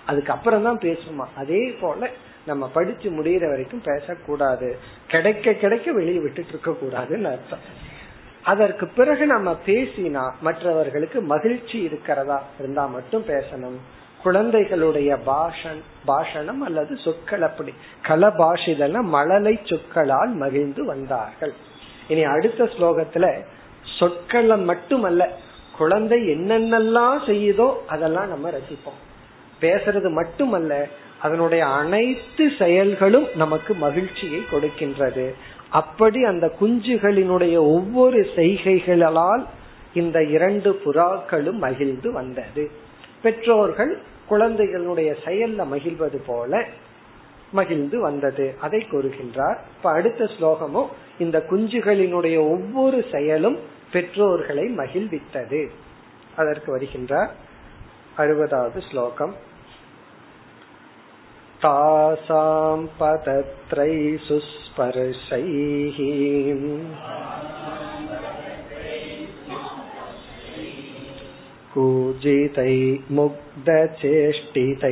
அதுக்கப்புறம் 0.06 0.62
தான் 0.62 0.78
பேசுமா. 0.78 1.24
அதே 1.36 1.76
போல 1.80 2.10
நம்ம 2.46 2.68
படிச்சு 2.68 3.10
முடிகிற 3.10 3.48
வரைக்கும் 3.48 3.82
பேசக்கூடாது. 3.84 4.78
கிடைக்க 5.06 5.52
கிடைக்க 5.52 5.92
வெளியே 5.92 6.18
விட்டுட்டு 6.18 6.50
இருக்க 6.50 6.70
கூடாதுன்னு 6.70 7.24
அர்த்தம். 7.24 7.94
அதற்கு 8.42 8.86
பிறகு 8.86 9.26
நம்ம 9.26 9.56
பேசினா 9.66 10.30
மற்றவர்களுக்கு 10.40 11.20
மகிழ்ச்சி 11.20 11.78
இருக்கிறதா 11.78 12.42
இருந்தா 12.58 12.86
மட்டும் 12.86 13.24
பேசணும். 13.26 13.78
குழந்தைகளுடைய 14.26 15.10
பாஷன் 15.26 15.80
பாஷணம் 16.06 16.62
அல்லது 16.68 16.92
சொற்கள் 17.04 17.42
அப்படி. 17.42 17.72
கலபாஷிதன 18.08 19.00
மழலை 19.14 19.54
சொற்களால் 19.64 20.32
மகிழ்ந்து 20.34 20.84
வந்தார்கள். 20.84 21.52
இனி 22.08 22.24
அடுத்த 22.24 22.64
ஸ்லோகத்துல 22.64 23.26
சொற்களை 23.98 24.56
மட்டுமல்ல 24.56 25.22
குழந்தை 25.78 26.18
என்னென்னலாம் 26.28 27.18
செய்யுதோ 27.26 27.68
அதெல்லாம் 27.86 28.28
நம்ம 28.28 28.50
ரசிப்போம். 28.50 29.00
பேசுறது 29.60 30.10
மட்டுமல்ல 30.10 30.72
அதனுடைய 31.22 31.62
அனைத்து 31.66 32.44
செயல்களும் 32.58 33.28
நமக்கு 33.34 33.74
மகிழ்ச்சியை 33.74 34.40
கொடுக்கின்றது. 34.50 35.26
அப்படி 35.70 36.24
அந்த 36.24 36.46
குஞ்சுகளினுடைய 36.60 37.56
ஒவ்வொரு 37.76 38.20
செய்கைகளால் 38.36 39.44
இந்த 39.94 40.18
இரண்டு 40.36 40.70
புறாக்களும் 40.84 41.62
மகிழ்ந்து 41.66 42.12
வந்தது. 42.12 42.64
பெற்றோர்கள் 43.22 43.92
குழந்தைகளுடைய 44.27 45.15
செயல்ல 45.25 45.61
மகிழ்வது 45.67 46.19
போல 46.25 46.63
மகிழ்ந்து 47.51 47.99
வந்தது 47.99 48.55
அதை 48.61 48.81
கூறுகின்றார் 48.91 49.57
இப்ப 49.75 49.91
அடுத்த 49.91 50.29
ஸ்லோகமும் 50.39 50.89
இந்த 51.17 51.45
குஞ்சுகளினுடைய 51.49 52.37
ஒவ்வொரு 52.49 53.05
செயலும் 53.11 53.57
பெற்றோர்களை 53.91 54.65
மகிழ்வித்தது 54.77 55.61
அதற்கு 56.35 56.69
வருகின்றார் 56.77 57.31
அறுபதாவது 58.17 58.81
ஸ்லோகம் 58.89 59.33
तासां 61.61 62.77
पतत्रैषु 62.99 64.37
स्पर्शैः 71.75 71.75
कूजितै 71.75 72.99
मुग्धचेष्टितैः 73.11 74.87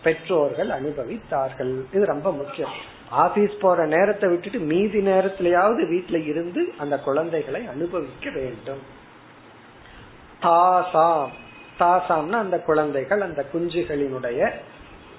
பெற்றோர்கள் 0.03 0.69
அனுபவித்தார்கள். 0.69 1.81
இது 1.93 2.05
ரொம்ப 2.05 2.33
முக்கியம். 2.33 2.71
ஆபீஸ் 3.09 3.51
போற 3.61 3.87
நேரத்தை 3.87 4.31
விட்டுட்டு 4.31 4.59
மீதி 4.59 5.01
நேரத்திலேயாவது 5.01 5.85
வீட்டுல 5.85 6.27
இருந்து 6.27 6.73
அந்த 6.79 6.99
குழந்தைகளை 6.99 7.67
அனுபவிக்க 7.67 8.31
வேண்டும். 8.31 8.79
தாசாம். 10.43 11.29
தாசாம்னா 11.79 12.31
அந்த 12.31 12.61
குழந்தைகள் 12.61 13.21
அந்த 13.21 13.45
குஞ்சுகளினுடைய 13.55 14.51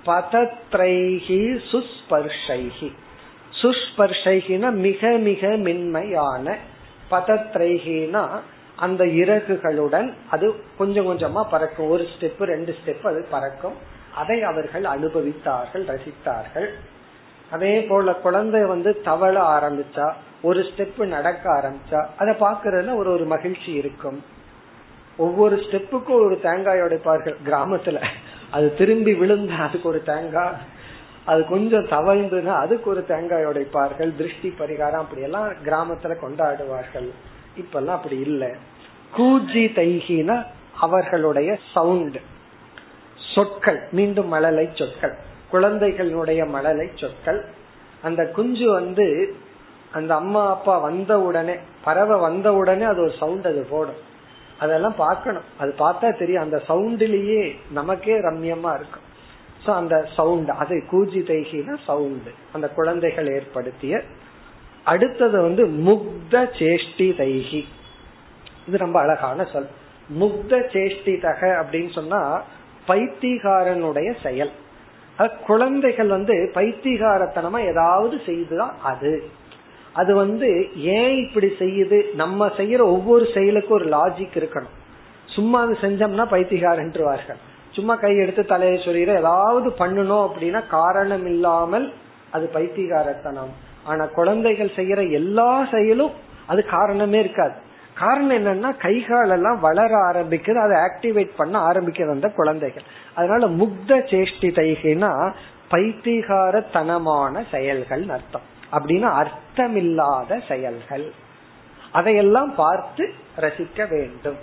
பதத்ரைகி 0.06 1.60
சுஸ்பர்ஷைகி. 1.72 2.92
சுஸ்பர்ஷைகினா 3.62 4.72
மிக 4.72 5.10
மிக 5.10 5.48
மென்மையான. 5.48 6.58
பதத்ரைகினா 7.12 8.30
அந்த 8.76 9.06
இறகுகளுடன் 9.06 10.14
அது 10.30 10.56
கொஞ்சம் 10.78 11.08
கொஞ்சமா 11.08 11.50
பறக்கும். 11.50 11.90
ஒரு 11.90 12.08
ஸ்டெப் 12.20 12.44
ரெண்டு 12.44 12.76
ஸ்டெப் 12.86 13.06
அது 13.06 13.28
பறக்கும். 13.32 13.74
அதை 14.16 14.44
அவர்கள் 14.44 14.82
அனுபவித்தார்கள் 14.82 15.98
ரசித்தார்கள். 15.98 16.70
அதே 17.52 17.82
போல 17.82 18.14
குழந்தை 18.14 18.66
வந்து 18.66 19.02
தவள 19.06 19.42
ஆரம்பிச்சா 19.42 20.14
ஒரு 20.42 20.60
ஸ்டெப் 20.60 21.06
நடக்க 21.06 21.50
ஆரம்பிச்சா 21.50 22.06
அதை 22.18 22.34
பாக்குறதுல 22.34 22.96
ஒரு 22.96 23.12
ஒரு 23.12 23.26
மகிழ்ச்சி 23.26 23.72
இருக்கும். 23.72 24.24
ஒவ்வொரு 25.18 25.56
ஸ்டெப்புக்கும் 25.56 26.26
ஒரு 26.26 26.40
தேங்காய் 26.42 26.80
உடைப்பார்கள் 26.80 27.36
கிராமத்துல. 27.46 28.06
அது 28.52 28.76
திரும்பி 28.76 29.14
விழுந்தா 29.14 29.58
அதுக்கு 29.58 29.90
ஒரு 29.90 30.04
தேங்காய். 30.04 30.54
அது 31.26 31.46
கொஞ்சம் 31.46 31.86
தவழ்ந்துன்னா 31.86 32.54
அதுக்கு 32.54 32.90
ஒரு 32.90 33.06
தேங்காய் 33.06 33.46
உடைப்பார்கள். 33.46 34.16
திருஷ்டி 34.16 34.56
பரிகாரம் 34.60 35.04
அப்படி 35.04 35.22
எல்லாம் 35.22 35.50
கிராமத்துல 35.50 36.16
கொண்டாடுவார்கள். 36.22 37.10
இப்பெல்லாம் 37.58 37.96
அப்படி 37.98 38.20
இல்லை. 38.20 38.50
கூஜி 39.18 39.66
தைகினா 39.66 40.46
அவர்களுடைய 40.80 41.58
சவுண்ட் 41.74 42.18
சொற்கள் 43.36 43.88
மீண்டும் 43.92 44.28
மழலை 44.28 44.70
சொற்கள். 44.74 45.18
குழந்தைகளுடைய 45.50 46.46
மழலை 46.46 46.92
சொற்கள். 46.96 47.46
அந்த 48.04 48.28
குஞ்சு 48.28 48.72
வந்து 48.72 49.36
அந்த 49.92 50.16
அம்மா 50.16 50.50
அப்பா 50.50 50.78
வந்த 50.78 51.22
உடனே 51.22 51.56
பறவை 51.84 52.20
வந்த 52.20 52.54
உடனே 52.54 52.84
அது 52.84 53.02
ஒரு 53.02 53.14
சவுண்ட் 53.20 53.46
அது 53.46 53.68
போடும். 53.70 54.02
அதெல்லாம் 54.60 54.96
பார்க்கணும். 54.96 55.48
அது 55.58 55.76
பார்த்தா 55.80 56.18
தெரியும். 56.18 56.44
அந்த 56.44 56.62
சவுண்ட்லயே 56.68 57.56
நமக்கே 57.72 58.16
ரம்யமா 58.16 58.74
இருக்கும். 58.76 59.04
சோ 59.66 59.74
அந்த 59.74 60.08
சவுண்ட் 60.16 60.50
அது 60.50 60.84
கூஜி 60.92 61.20
தைகினா 61.20 61.76
சவுண்ட் 61.86 62.30
அந்த 62.54 62.70
குழந்தைகள் 62.70 63.34
ஏற்படுத்திய 63.34 64.02
அடுத்தது 64.84 65.42
வந்து 65.42 65.66
முக்த 65.68 66.32
சேஷ்டி 66.32 67.08
தைகி. 67.22 67.66
இது 68.68 68.78
ரொம்ப 68.78 69.00
அழகான 69.00 69.46
சொல். 69.46 69.68
முக்த 70.20 70.52
சேஷ்டிதக 70.74 71.42
அப்படின்னு 71.62 71.94
சொன்னா 71.94 72.42
பைத்திகாரனுடைய 72.88 74.16
செயல். 74.24 74.52
குழந்தைகள் 75.48 76.08
வந்து 76.08 76.52
பைத்திகாரத்தனமா 76.54 77.60
ஏதாவது 77.60 78.22
செய்துதான் 78.26 78.76
அது. 78.84 79.24
அது 79.94 80.16
வந்து 80.16 80.76
ஏன் 80.76 81.16
இப்படி 81.16 81.48
செய்யுது? 81.48 82.14
நம்ம 82.14 82.48
செய்யற 82.48 82.80
ஒவ்வொரு 82.80 83.28
செயலுக்கும் 83.34 83.82
ஒரு 83.82 83.86
லாஜிக் 83.86 84.36
இருக்கணும். 84.36 84.76
சும்மா 85.26 85.62
அது 85.62 85.78
செஞ்சோம்னா 85.82 86.26
பைத்திகாரன்றுவார்கள். 86.32 87.38
சும்மா 87.72 87.96
கை 87.96 88.18
எடுத்து 88.18 88.46
தலையை 88.46 88.86
சொல்லிட 88.86 89.18
ஏதாவது 89.18 89.70
பண்ணணும் 89.70 90.30
அப்படின்னா 90.30 90.68
காரணம் 90.68 91.26
இல்லாமல் 91.26 91.94
அது 92.32 92.50
பைத்திகாரத்தனம். 92.54 93.54
ஆனா 93.84 94.06
குழந்தைகள் 94.06 94.72
செய்யற 94.76 95.12
எல்லா 95.12 95.68
செயலும் 95.72 96.12
அது 96.46 96.66
காரணமே 96.66 97.20
இருக்காது. 97.20 97.64
காரணம் 97.98 98.38
என்னன்னா 98.38 98.78
கைகால் 98.78 99.30
எல்லாம் 99.30 99.60
வளர 99.60 100.12
ஆரம்பிக்குது 100.12 100.56
அதை 100.56 100.78
ஆக்டிவேட் 100.78 101.32
பண்ண 101.38 101.60
ஆரம்பிக்கிறது 101.60 102.10
அந்த 102.10 102.30
குழந்தைகள். 102.30 102.84
அதனால 103.16 103.48
முக்த 103.48 103.88
சேஷ்டி 103.88 104.50
தைகைனா 104.50 105.34
பைத்திகாரத்தனமான 105.72 107.44
செயல்கள் 107.52 108.10
அர்த்தம். 108.10 108.42
அப்படின்னா 108.72 109.10
அர்த்தமில்லாத 109.22 110.48
செயல்கள். 110.48 111.12
அதையெல்லாம் 111.92 112.56
பார்த்து 112.56 113.14
ரசிக்க 113.38 113.90
வேண்டும். 113.90 114.38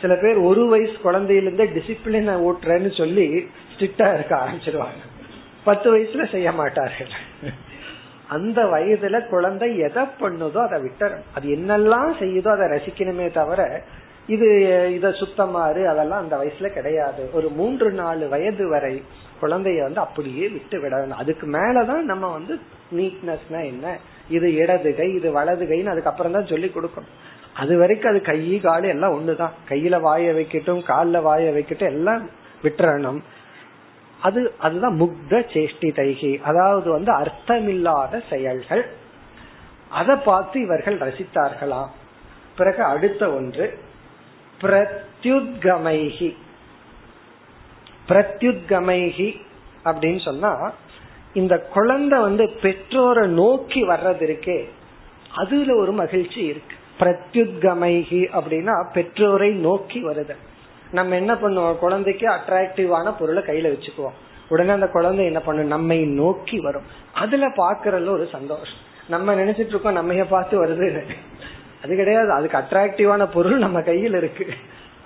சில 0.00 0.14
பேர் 0.14 0.36
ஒரு 0.36 0.66
வயசு 0.66 0.96
குழந்தையிலிருந்தே 1.04 1.66
டிசிப்ளின 1.76 2.36
ஓட்டுறேன்னு 2.48 2.96
சொல்லி 2.96 3.50
ஸ்ட்ரிக்டா 3.72 4.14
இருக்க 4.14 4.32
ஆரம்பிச்சிருவாங்க. 4.36 5.02
பத்து 5.64 5.98
வயசுல 5.98 6.30
செய்ய 6.30 6.52
மாட்டார்கள். 6.52 7.08
அந்த 8.36 8.60
வயதுல 8.74 9.16
குழந்தை 9.28 9.68
எதை 9.86 10.04
பண்ணுதோ 10.20 10.60
அதை 10.66 10.78
விட்டுறணும். 10.84 11.26
அது 11.36 11.46
என்னெல்லாம் 11.56 12.12
செய்யுதோ 12.22 12.50
அதை 12.56 12.66
ரசிக்கணுமே 12.74 13.26
தவிர 13.38 13.60
இது 14.34 14.48
இத 14.96 15.06
சுத்தமாறு 15.20 15.82
அதெல்லாம் 15.92 16.22
அந்த 16.24 16.34
வயசுல 16.40 16.68
கிடையாது. 16.74 17.22
ஒரு 17.32 17.48
மூன்று 17.58 17.88
நாலு 18.00 18.24
வயது 18.34 18.64
வரை 18.68 18.94
குழந்தைய 19.40 19.80
வந்து 19.86 20.00
அப்படியே 20.00 20.46
விட்டு 20.48 20.76
விடணும். 20.82 21.20
அதுக்கு 21.22 21.46
மேலதான் 21.56 22.04
நம்ம 22.10 22.24
வந்து 22.36 22.54
நீட்னஸ்னா 22.98 23.60
என்ன? 23.72 23.96
இது 24.36 24.48
இடது 24.62 24.90
கை 24.98 25.08
இது 25.18 25.28
வலது 25.38 25.64
கைன்னு 25.70 25.94
அதுக்கப்புறம் 25.94 26.36
தான் 26.36 26.50
சொல்லி 26.52 26.68
கொடுக்கணும். 26.74 27.14
அது 27.62 27.72
வரைக்கும் 27.78 28.10
அது 28.12 28.20
கை 28.30 28.40
காலு 28.66 28.88
எல்லாம் 28.94 29.14
ஒண்ணுதான். 29.16 29.54
கையில 29.70 29.96
வாய 30.06 30.32
வைக்கட்டும் 30.38 30.82
கால்ல 30.90 31.22
வாய 31.28 31.46
வைக்கட்டும் 31.56 31.92
எல்லாம் 31.94 32.22
விட்டுறணும். 32.64 33.20
அது 34.22 34.54
அதுதான் 34.58 35.00
முக்த 35.00 35.30
சேஷ்டி 35.30 35.88
தைகி 35.98 36.40
அதாவது 36.40 36.90
வந்து 36.90 37.12
அர்த்தமில்லாத 37.12 38.22
செயல்கள். 38.30 38.84
அதை 39.88 40.16
பார்த்து 40.16 40.60
இவர்கள் 40.60 40.98
ரசித்தார்களாம் 40.98 41.90
பிறகு 42.56 42.82
அடுத்த 42.82 43.32
ஒன்று 43.32 43.78
பிரத்யுத்கமைகி. 44.60 46.30
பிரத்யுத்கமைகி 48.08 49.30
அப்படின்னு 49.84 50.22
சொன்னா 50.24 50.72
இந்த 51.32 51.58
குழந்தை 51.58 52.18
வந்து 52.18 52.44
பெற்றோரை 52.62 53.26
நோக்கி 53.26 53.80
வர்றது 53.88 54.24
இருக்கே 54.28 54.58
அதுல 55.34 55.74
ஒரு 55.74 55.92
மகிழ்ச்சி 55.92 56.40
இருக்கு. 56.40 56.76
பிரத்யுத்கமைகி 57.00 58.20
அப்படின்னா 58.38 58.74
பெற்றோரை 58.92 59.50
நோக்கி 59.66 60.06
வருது 60.06 60.34
நம்ம 60.92 61.14
என்ன 61.14 61.34
பண்ணுவோம்? 61.34 61.76
குழந்தைக்கு 61.76 62.28
அட்ராக்டிவான 62.28 63.14
பொருளை 63.18 63.42
கையில 63.42 63.76
வச்சுக்குவோம். 63.76 64.12
உடனே 64.48 64.70
அந்த 64.70 64.88
குழந்தை 64.88 65.24
என்ன 65.24 65.40
பண்ணும்? 65.40 65.66
நம்மை 65.66 66.04
நோக்கி 66.04 66.60
வரும். 66.60 66.82
அதுல 67.14 67.48
பாக்குறதுல 67.48 68.08
ஒரு 68.08 68.28
சந்தோஷம். 68.32 68.88
நம்ம 69.08 69.34
நினைச்சிட்டு 69.34 69.66
இருக்கோம் 69.66 69.92
நம்ம 69.92 70.24
பார்த்து 70.24 70.66
வருது. 70.66 71.06
அது 71.84 71.96
கிடையாது. 71.96 72.32
அதுக்கு 72.32 72.58
அட்ராக்டிவான 72.58 73.28
பொருள் 73.32 73.58
நம்ம 73.58 73.80
கையில் 73.80 74.14
இருக்கு. 74.14 74.46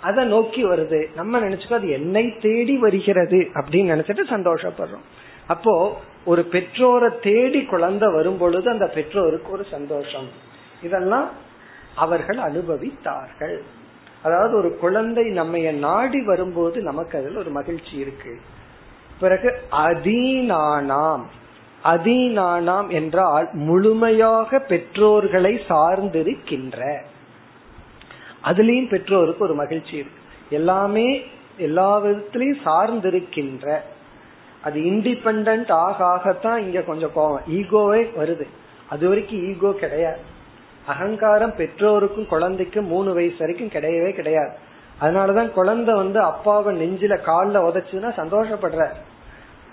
அதை 0.01 0.25
நோக்கி 0.25 0.65
வருது. 0.65 1.15
நம்ம 1.15 1.41
நினைச்சுக்கோ 1.41 1.73
அது 1.73 1.89
என்னை 1.89 2.39
தேடி 2.41 2.77
வருகிறது 2.77 3.49
அப்படின்னு 3.55 3.95
நினைச்சிட்டு 3.95 4.21
சந்தோஷப்படுறோம். 4.31 5.05
அப்போ 5.47 6.01
ஒரு 6.25 6.43
பெற்றோரை 6.43 7.11
தேடி 7.23 7.65
குழந்தை 7.65 8.13
வரும் 8.13 8.39
பொழுது 8.39 8.71
அந்த 8.71 8.87
பெற்றோருக்கு 8.87 9.53
ஒரு 9.53 9.67
சந்தோஷம். 9.71 10.29
இதெல்லாம் 10.83 11.29
அவர்கள் 11.95 12.37
அனுபவித்தார்கள். 12.37 13.59
அதாவது 14.25 14.57
ஒரு 14.57 14.77
குழந்தை 14.77 15.25
நம்ம 15.25 15.59
நாடி 15.59 16.25
வரும்போது 16.25 16.83
நமக்கு 16.83 17.19
அதில் 17.19 17.37
ஒரு 17.37 17.51
மகிழ்ச்சி 17.51 17.97
இருக்கு. 17.97 18.41
பிறகு 19.21 19.55
அதீனானாம். 19.71 21.21
அதீனானாம் 21.85 22.89
என்றால் 22.89 23.49
முழுமையாக 23.53 24.59
பெற்றோர்களை 24.59 25.61
சார்ந்திருக்கின்ற. 25.69 26.97
அதுலயும் 28.45 28.89
பெற்றோருக்கு 28.89 29.45
ஒரு 29.45 29.55
மகிழ்ச்சி 29.55 29.97
இருக்கு. 29.97 30.19
எல்லாமே 30.51 31.23
எல்லா 31.57 32.01
விதத்திலையும் 32.01 32.61
சார்ந்திருக்கின்ற. 32.65 33.79
அது 34.65 34.81
இண்டிபெண்ட் 34.81 35.71
ஆக 35.71 36.05
ஆகத்தான் 36.05 36.57
இங்க 36.57 36.81
கொஞ்சம் 36.81 37.11
கோவம். 37.17 37.51
ஈகோவே 37.51 38.09
வருது. 38.19 38.47
அது 38.89 39.09
வரைக்கும் 39.09 39.49
ஈகோ 39.49 39.73
கிடையாது. 39.73 40.33
அகங்காரம் 40.87 41.57
பெற்றோருக்கும் 41.57 42.27
குழந்தைக்கும் 42.27 42.87
மூணு 42.87 43.15
வயசு 43.15 43.35
வரைக்கும் 43.39 43.69
கிடையவே 43.69 44.13
கிடையாது. 44.13 44.55
அதனாலதான் 45.01 45.51
குழந்தை 45.51 45.95
வந்து 45.95 46.21
அப்பாவை 46.21 46.75
நெஞ்சில 46.77 47.21
காலில் 47.21 47.61
உதச்சுன்னா 47.61 48.13
சந்தோஷப்படுற. 48.17 48.89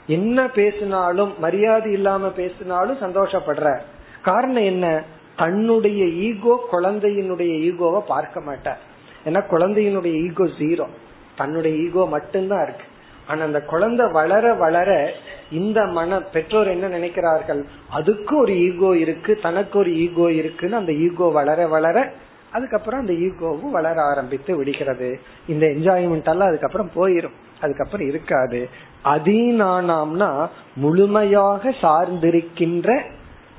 என்ன 0.08 0.50
பேசினாலும் 0.50 1.40
மரியாதை 1.40 1.92
இல்லாம 1.92 2.30
பேசினாலும் 2.30 3.00
சந்தோஷப்படுற. 3.00 3.80
காரணம் 4.22 4.64
என்ன? 4.64 5.04
தன்னுடைய 5.36 6.06
ஈகோ 6.06 6.68
குழந்தையினுடைய 6.72 7.72
ஈகோவை 7.72 8.00
பார்க்க 8.00 8.42
மாட்டார். 8.42 8.80
ஏன்னா 9.26 9.44
குழந்தையினுடைய 9.52 10.14
ஈகோ 10.14 10.44
ஜீரோ. 10.44 10.88
தன்னுடைய 11.36 11.78
ஈகோ 11.78 12.06
மட்டும்தான் 12.06 12.64
இருக்கு. 12.64 12.84
ஆனா 13.28 13.44
அந்த 13.44 13.62
குழந்தை 13.62 14.12
வளர 14.12 14.54
வளர 14.54 15.12
இந்த 15.52 15.86
மன 15.86 16.22
பெற்றோர் 16.22 16.68
என்ன 16.68 16.88
நினைக்கிறார்கள்? 16.98 17.64
அதுக்கு 17.90 18.38
ஒரு 18.38 18.60
ஈகோ 18.60 18.98
இருக்கு 18.98 19.40
தனக்கு 19.42 19.80
ஒரு 19.80 19.98
ஈகோ 19.98 20.32
இருக்குன்னு 20.32 20.76
அந்த 20.76 20.94
ஈகோ 20.94 21.30
வளர 21.30 21.68
வளர 21.68 22.12
அதுக்கப்புறம் 22.52 23.00
அந்த 23.00 23.14
ஈகோவும் 23.14 23.72
வளர 23.72 24.02
ஆரம்பித்து 24.02 24.56
விடுகிறது. 24.56 25.20
இந்த 25.48 25.66
என்ஜாய்மெண்ட் 25.66 26.30
எல்லாம் 26.30 26.48
அதுக்கப்புறம் 26.48 26.92
போயிரும். 26.96 27.38
அதுக்கப்புறம் 27.62 28.08
இருக்காது. 28.08 28.70
அதீனானாம்னா 29.06 30.50
முழுமையாக 30.76 31.70
சார்ந்திருக்கின்ற 31.70 33.02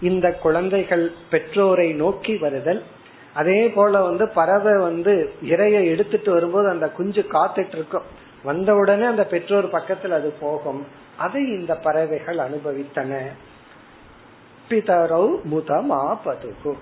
இந்த 0.01 0.33
குழந்தைகள் 0.33 1.13
பெற்றோரை 1.31 1.93
நோக்கி 1.93 2.37
வருதல். 2.37 2.83
அதே 3.35 3.69
போல 3.69 4.03
வந்து 4.03 4.29
பறவை 4.29 4.77
வந்து 4.77 5.33
இறைய 5.45 5.85
எடுத்துட்டு 5.85 6.33
வரும்போது 6.33 6.69
அந்த 6.69 6.89
குஞ்சு 6.89 7.25
காத்துட்டு 7.33 7.75
இருக்கும். 7.75 8.03
வந்த 8.45 8.75
உடனே 8.75 9.05
அந்த 9.05 9.25
பெற்றோர் 9.25 9.73
பக்கத்துல 9.73 10.11
அது 10.11 10.33
போகும். 10.41 10.87
அதை 11.17 11.43
இந்த 11.43 11.75
பறவைகள் 11.77 12.39
அனுபவித்தன. 12.39 13.21
பிதரௌ 14.69 15.27
முதமா 15.51 16.19
பதுகு 16.25 16.77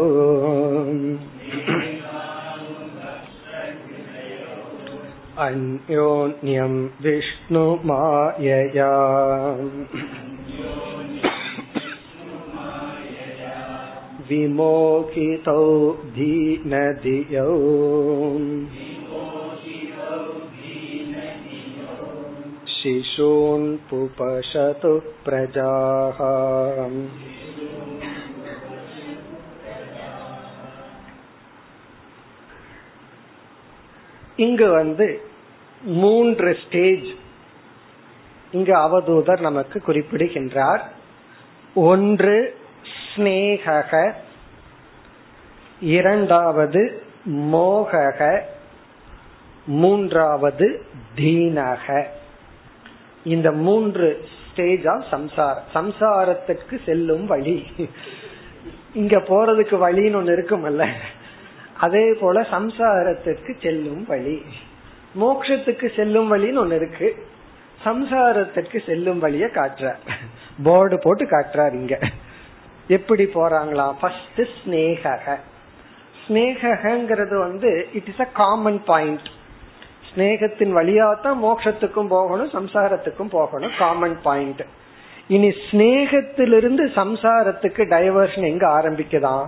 अन्योन्यं 5.40 6.88
विष्णुमायया 7.02 8.92
विमोहितौ 14.32 15.64
धीनधियौ 16.16 17.52
शिशून् 22.78 23.70
पुपशतु 23.90 24.94
प्रजाः 25.26 26.20
இங்கு 34.46 34.68
வந்து 34.72 35.08
மூன்று 36.02 36.50
ஸ்டேஜ் 36.64 37.08
இங்கு 38.54 38.74
அவதூதர் 38.86 39.40
நமக்கு 39.40 39.78
குறிப்பிடுகின்றார் 39.80 40.84
ஒன்று 41.76 42.38
ஸ்னேகக 42.98 43.92
இரண்டாவது 45.83 47.03
மோகக 47.31 48.41
மூன்றாவது 49.67 50.85
தீனக. 51.17 52.05
இந்த 53.25 53.53
மூன்று 53.53 54.25
ஸ்டேஜ் 54.51 54.87
ஆஃப் 54.87 55.05
சம்சாரம் 55.11 55.63
சம்சாரத்துக்கு 55.75 56.79
செல்லும் 56.87 57.27
வழி. 57.27 57.67
இங்க 58.95 59.17
போறதுக்கு 59.17 59.75
வழின்னு 59.85 60.19
ஒண்ணு 60.21 60.33
இருக்குமல்ல. 60.33 60.91
அதே 61.79 62.13
போல 62.13 62.41
சம்சாரத்திற்கு 62.41 63.63
செல்லும் 63.63 64.05
வழி. 64.07 64.43
மோக்ஷத்துக்கு 65.21 65.97
செல்லும் 65.97 66.33
வழின்னு 66.33 66.67
ஒண்ணு 66.67 66.75
இருக்கு. 66.75 67.27
சம்சாரத்திற்கு 67.85 68.87
செல்லும் 68.87 69.19
வழிய 69.19 69.47
காட்டுறார். 69.47 69.99
போர்டு 70.63 70.99
போட்டு 70.99 71.25
காட்டுறார் 71.25 71.73
இங்க. 71.73 71.99
எப்படி 72.89 73.25
போறாங்களா 73.25 73.93
ஃபர்ஸ்ட் 74.01 74.43
ஸ்னேகக. 74.65 75.39
ஸ்னேகங்கிறது 76.33 77.39
வந்து 77.39 77.89
it 77.95 78.09
is 78.09 78.21
a 78.21 78.27
common 78.33 78.85
point 78.85 79.29
ஸ்னேகத்தின் 80.15 80.75
வழியா 80.75 81.21
தான் 81.21 81.45
மோட்சத்துக்கும் 81.45 82.09
போகணும் 82.09 82.51
சம்சாரத்துக்கும் 82.53 83.31
போகணும் 83.31 83.71
காமன் 83.79 84.19
பாயிண்ட் 84.23 84.65
இனி 85.29 85.49
ஸ்னேகத்திலிருந்து 85.49 86.85
சம்சாரத்துக்கு 86.97 87.83
டைவர்ஷன் 87.85 88.49
எங்க 88.49 88.69
ஆரம்பிக்குதான் 88.69 89.47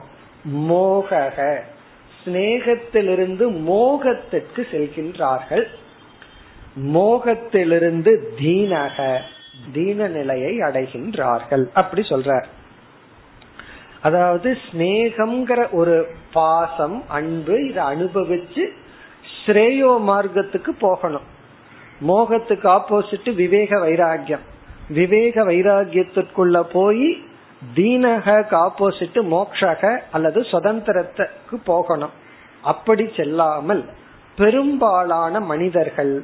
மோகக. 0.55 1.59
ஸ்னேகத்திலிருந்து 2.25 3.61
மோகத்திற்கு 3.61 4.67
செல்கின்றார்கள். 4.71 5.67
மோகத்திலிருந்து 6.83 8.13
தீனக. 8.41 9.19
தீன 9.73 10.09
நிலையை 10.09 10.59
அடைகின்றார்கள். 10.59 11.65
அப்படி 11.75 12.07
சொல்றார். 12.09 12.45
அதாவது 14.05 14.49
ஸ்னேகம்ங்கிற 14.65 15.61
ஒரு 15.81 15.97
பாசம் 16.33 16.97
அன்பு 17.19 17.57
இதை 17.69 17.83
அனுபவிச்சு 17.93 18.65
ஸ்ரேயோ 19.37 19.93
மார்க்கத்துக்கு 20.09 20.73
போகணும். 20.87 21.27
மோகத்துக்கு 22.01 22.69
ஆப்போசிட் 22.79 23.29
விவேக 23.35 23.79
வைராகியம் 23.87 24.45
விவேக 24.89 25.45
வைராகியத்திற்குள்ள 25.45 26.57
போய் 26.73 27.09
தீனக 27.77 28.27
ஆப்போசிட் 28.67 29.19
மோக்ஷக 29.35 29.83
அல்லது 30.11 30.41
சுதந்திரத்துக்கு 30.53 31.57
போகணும். 31.65 32.15
அப்படி 32.63 33.05
செல்லாமல் 33.17 33.83
பெரும்பாலான 34.37 35.41
மனிதர்கள் 35.53 36.15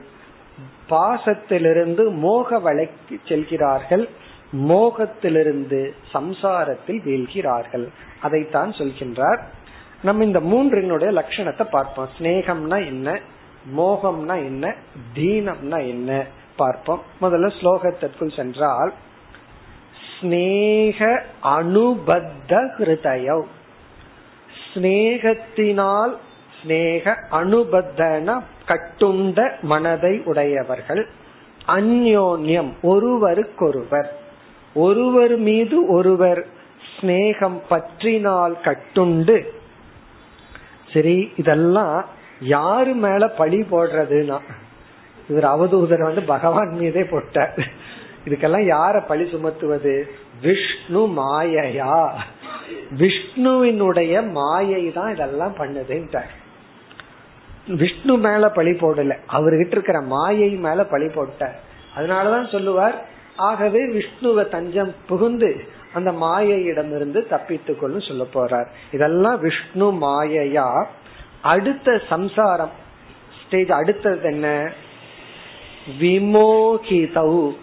பாசத்திலிருந்து 0.91 2.05
மோக 2.25 2.59
வலைக்கு 2.59 3.17
செல்கிறார்கள். 3.29 4.05
மோகத்திலிருந்து 4.53 5.95
சம்சாரத்தில் 6.13 7.01
வீழ்கிறார்கள். 7.07 7.89
அதைத்தான் 8.21 8.71
சொல்கின்றார். 8.71 9.39
நம்ம 10.03 10.25
இந்த 10.25 10.41
மூன்றினுடைய 10.41 11.23
லட்சணத்தை 11.23 11.65
பார்ப்போம். 11.65 12.09
ஸ்னேகம்னா 12.19 12.87
என்ன? 12.87 13.19
மோகம்னா 13.77 14.35
என்ன? 14.35 14.75
தீனம்னா 15.15 15.89
என்ன? 15.89 16.27
பார்ப்போம். 16.57 17.03
முதல்ல 17.23 17.53
ஸ்லோகத்திற்குள் 17.61 18.37
சென்றால் 18.37 18.93
ஸ்னேக 20.21 21.21
அனுபத்த 21.43 22.71
ஹிருதய. 22.79 23.43
ஸ்னேகத்தினால் 24.75 26.17
ஸ்னேக 26.63 27.17
அனுபத்தன 27.33 28.41
கட்டுண்ட 28.67 29.61
மனதை 29.61 30.23
உடையவர்கள். 30.25 31.09
அந்யோன்யம் 31.67 32.73
ஒருவருக்கொருவர். 32.83 34.20
ஒருவர் 34.75 35.37
மீது 35.37 35.87
ஒருவர் 35.87 36.47
ஸ்னேகம் 37.01 37.61
பற்றினால் 37.71 38.55
கட்டுண்டு. 38.65 39.47
சரி 40.93 41.33
இதெல்லாம் 41.37 42.05
யாரு 42.41 42.95
மேல 42.95 43.29
பழி 43.29 43.61
போடுறதுன்னா 43.61 44.39
இவர் 45.29 45.45
அவதூதர் 45.45 46.03
வந்து 46.03 46.23
பகவான் 46.23 46.69
மீதே 46.69 47.05
போட்டார். 47.05 47.59
இதுக்கெல்லாம் 48.27 48.65
யார 48.67 49.07
பழி 49.07 49.25
சுமத்துவது? 49.25 50.11
விஷ்ணு 50.41 51.07
மாயையா? 51.07 52.13
விஷ்ணுவினுடைய 52.99 54.31
மாயை 54.31 54.93
தான் 54.93 55.13
இதெல்லாம் 55.13 55.55
பண்ணுதுன்ட்டார். 55.59 56.31
விஷ்ணு 57.67 58.17
மேல 58.17 58.49
பழி 58.49 58.71
போடல 58.71 59.17
அவர்கிட்ட 59.33 59.71
இருக்கிற 59.71 60.01
மாயை 60.01 60.51
மேல 60.51 60.85
பழி 60.85 61.09
போட்டார். 61.09 61.61
அதனாலதான் 61.97 62.51
சொல்லுவார் 62.51 63.10
ஆகவே 63.41 63.87
விஷ்ணுவ 63.87 64.45
தஞ்சம் 64.45 64.95
புகுந்து 65.09 65.65
அந்த 65.95 66.13
மாயையிடமிருந்து 66.13 67.29
தப்பித்துக் 67.29 67.81
கொள்ளும் 67.81 68.07
சொல்ல 68.09 68.25
போறார். 68.35 68.67
இதெல்லாம் 68.93 69.41
விஷ்ணு 69.41 69.93
மாயையா? 69.93 70.87
அடுத்த 71.41 72.01
சம்சாரம் 72.09 72.71
ஸ்டேஜ் 73.45 73.71
அடுத்தது 73.71 74.21
என்ன? 74.23 74.73
விமோகிதௌ. 76.01 77.55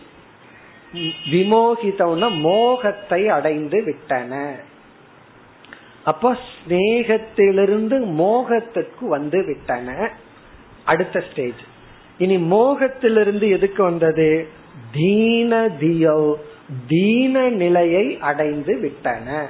விமோகிதவுன 1.32 2.40
மோகத்தை 2.40 3.30
அடைந்து 3.30 3.84
விட்டன. 3.84 4.56
அப்போ 6.04 6.38
ஸ்னேகத்திலிருந்து 6.50 7.98
மோகத்துக்கு 8.06 9.08
வந்து 9.08 9.46
விட்டன. 9.46 10.10
அடுத்த 10.86 11.24
ஸ்டேஜ் 11.32 11.62
இனி 12.18 12.38
மோகத்திலிருந்து 12.38 13.50
எதுக்கு 13.50 13.84
வந்தது? 13.84 14.48
தீன 14.92 15.70
தியோ 15.80 16.38
தீன 16.88 17.50
நிலையை 17.50 18.18
அடைந்து 18.20 18.78
விட்டன. 18.78 19.48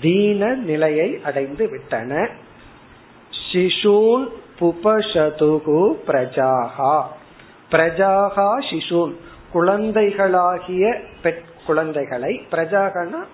தீன 0.00 0.54
நிலையை 0.54 1.20
அடைந்து 1.24 1.68
விட்டன. 1.68 2.28
சிசூன் 3.52 4.28
புபசதுகு 4.60 5.96
பிரஜாகா. 6.06 7.02
பிரஜாகா 7.70 8.48
சிசூன் 8.70 9.12
குழந்தைகளாகிய 9.52 11.00
பெட் 11.22 11.44
குழந்தைகளை 11.66 12.40
பிரஜாகனா 12.50 13.24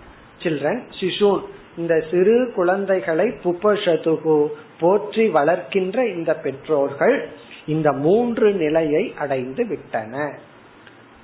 சில்ட்ரன் 0.42 0.82
சிசூன் 1.00 1.42
இந்த 1.76 2.04
சிறு 2.10 2.52
குழந்தைகளை 2.54 3.26
புபசதுகு 3.44 4.46
போற்றி 4.80 5.28
வளர்க்கின்ற 5.28 6.08
இந்த 6.08 6.34
பெற்றோர்கள் 6.34 7.28
இந்த 7.66 7.92
மூன்று 7.92 8.52
நிலையை 8.52 9.14
அடைந்து 9.18 9.66
விட்டன. 9.66 10.38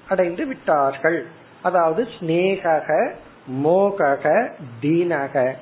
அடைந்து 0.09 0.47
விட்டார்கள். 0.47 1.27
அதாவது 1.63 2.09
ஸ்னேகக 2.19 3.11
மோகக 3.65 4.51
தீனக. 4.83 5.55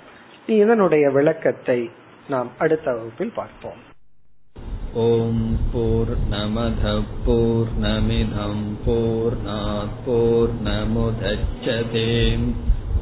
இதனுடைய 0.46 1.10
விளக்கத்தை 1.10 1.90
நாம் 2.28 2.50
அடுத்த 2.58 2.92
வகுப்பில் 2.92 3.32
பார்ப்போம். 3.34 3.80
ஓம் 4.94 5.58
போர் 5.72 6.16
நமத 6.30 7.02
போர் 7.26 7.72
நமிதம் 7.80 8.64
போர் 8.86 9.36
போர் 10.06 10.54
நமுதச்சதேம் 10.64 12.48